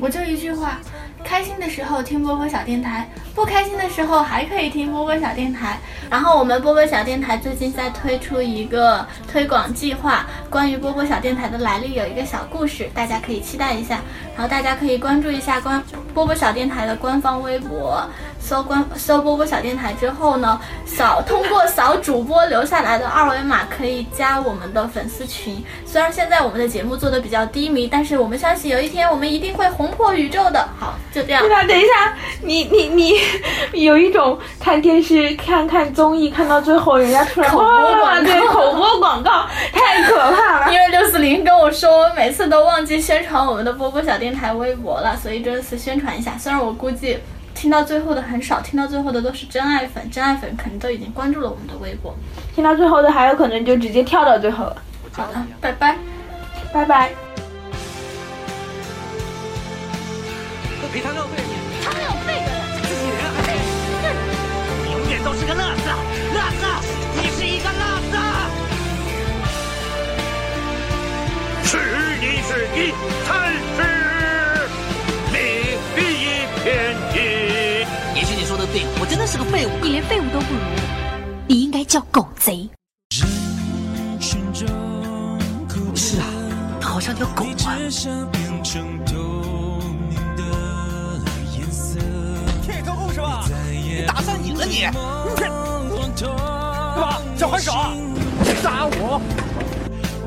[0.00, 0.78] 我就一句话：
[1.24, 5.78] 开心的时候听波波小电台，不开心的时候还可以听波波小电台。
[6.10, 14.00] 然后我们波波小电台最近在推出一个推广计划，关于波波小电台的来历有一个小故事，大家可以期待一下。
[14.34, 18.06] 然后大家可以关注一下官波波小电台的官方微博，
[18.40, 25.62] 搜官搜波波小电台之后呢，扫通过扫主播留下来的二维码，可以加我们的粉丝群。
[25.84, 30.66] 虽然现在我们的节目做的比较低迷，但是我们相信有一天我们一定会红破宇宙的。
[30.78, 31.50] 好，就这样对。
[31.50, 31.64] 吧？
[31.64, 40.70] 等一下，你你你有一种看电视、看看综艺，看到最后人家出来 口播广告对口播广告，太可怕了。
[40.72, 46.36] 因为六四零跟我说，我每次都忘记宣传我们的波波小电台微博了，所以这次宣传一下。
[46.38, 47.18] 虽然我估计
[47.58, 52.14] 听到最后的很少，听到最后的都是真爱粉，真爱粉肯定都已经关注了我们的微博。
[52.54, 54.76] 听到最后的还有可能就直接跳到最后了。
[55.10, 55.96] 好的，拜拜。
[56.72, 57.10] 拜拜。
[60.92, 61.52] 赔他尿费你，
[61.84, 62.50] 他尿费的，
[62.80, 63.58] 自己人还是
[64.86, 65.90] 你永远都是个乐子，
[66.32, 66.64] 乐子，
[67.20, 68.16] 你是一个乐子。
[71.64, 71.76] 是
[72.20, 72.94] 你是你，
[73.26, 73.28] 才
[73.76, 73.78] 是
[75.34, 75.36] 另
[76.06, 76.24] 一
[76.62, 76.66] 片
[77.12, 77.17] 天。
[78.78, 79.70] 对，我真的是个废物。
[79.82, 80.60] 你连废物都不如，
[81.48, 82.70] 你应该叫狗贼。
[85.96, 86.26] 是啊，
[86.80, 87.48] 他好像条狗啊。
[92.62, 93.44] 骗客户是吧？
[93.72, 94.86] 你打算赢了你？
[95.34, 95.48] 对
[96.28, 97.20] 吧？
[97.36, 97.92] 想还手啊？
[98.62, 99.20] 杀我！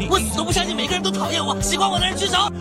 [0.10, 2.52] 我死都不相信每个人都讨厌我，喜欢我的人举手。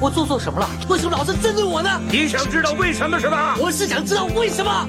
[0.00, 0.66] 我做错什么了？
[0.88, 2.00] 为什么老是针对我呢？
[2.10, 3.54] 你想知道为什么是吧？
[3.60, 4.88] 我是想知道为什么。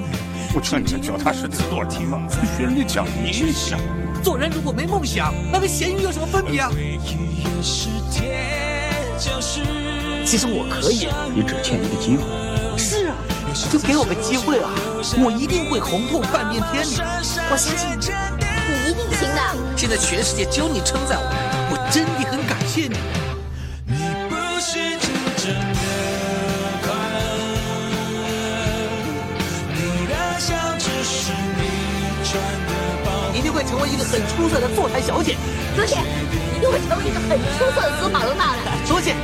[0.54, 2.18] 我劝你们脚踏实地做题嘛，
[2.56, 3.78] 学人家讲理想。
[4.22, 6.70] 做人如果没梦想，那跟咸鱼有什么分别啊？
[10.24, 11.08] 其实我可以。
[11.34, 12.24] 你只欠一个机会。
[12.78, 13.14] 是啊，
[13.70, 14.70] 就给我个机会啊！
[15.22, 17.04] 我一定会红透半边天的。
[17.50, 18.08] 我相信你，
[18.66, 19.76] 你一定行的。
[19.76, 21.28] 现在全世界只有你称赞我，
[21.72, 22.96] 我真的很感谢你。
[33.32, 35.36] 一定会成为一个很出色的坐台小姐。
[35.78, 35.96] 而且
[36.54, 38.62] 一定会成为一个很出色的司马罗大人。
[38.84, 39.16] 小姐，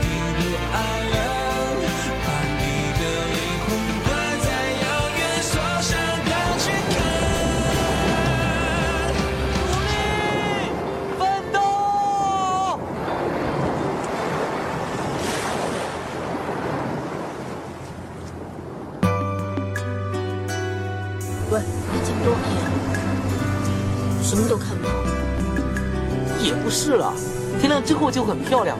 [24.38, 24.90] 什么都看不到。
[26.40, 27.12] 也不是了，
[27.58, 28.78] 天亮之后就很漂亮。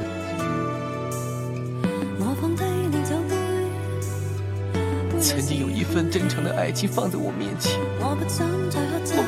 [5.21, 8.15] 曾经有一份真诚的爱情放在我面前，我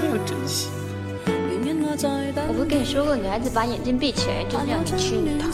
[0.01, 0.69] 没有珍惜。
[2.47, 5.51] 我不是跟你说过，女孩子把眼睛闭起来就是让你吃你糖。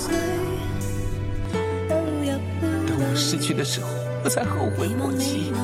[2.87, 3.89] 当我失去的时候，
[4.23, 5.55] 我才后悔莫及。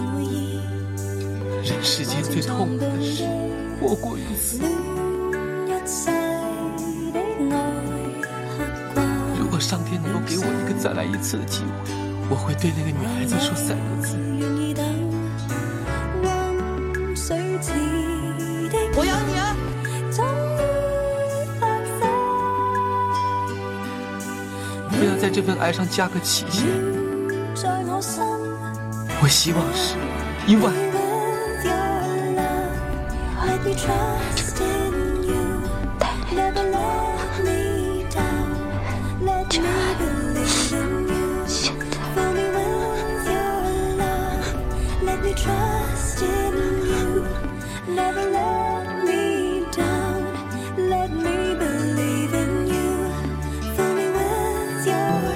[1.62, 3.24] 人世间最痛苦的事，
[3.78, 4.58] 莫过于此。
[9.38, 11.68] 如果上天能够给我一个再来一次的机会，
[12.30, 14.16] 我会对那个女孩子说三个字：
[18.94, 19.56] 我要你啊！
[24.90, 26.64] 不要在这份爱上加个期限。
[29.20, 29.96] 我希望是
[30.46, 30.91] 一万。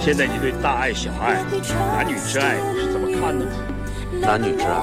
[0.07, 1.43] 现在你对大爱、小爱、
[1.97, 3.45] 男女之爱是怎么看的？
[4.21, 4.79] 男女之爱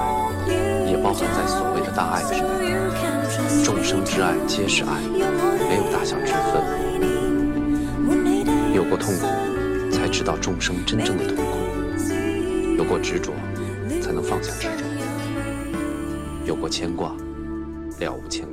[0.85, 2.43] 也包含在所谓的大爱之内。
[3.63, 6.61] 众生之爱皆是爱，没有大小之分。
[8.75, 9.25] 有过痛苦，
[9.95, 11.43] 才知道众生真正的痛苦；
[12.77, 13.31] 有过执着，
[14.01, 14.83] 才能放下执着；
[16.43, 17.15] 有过牵挂，
[17.97, 18.45] 了无牵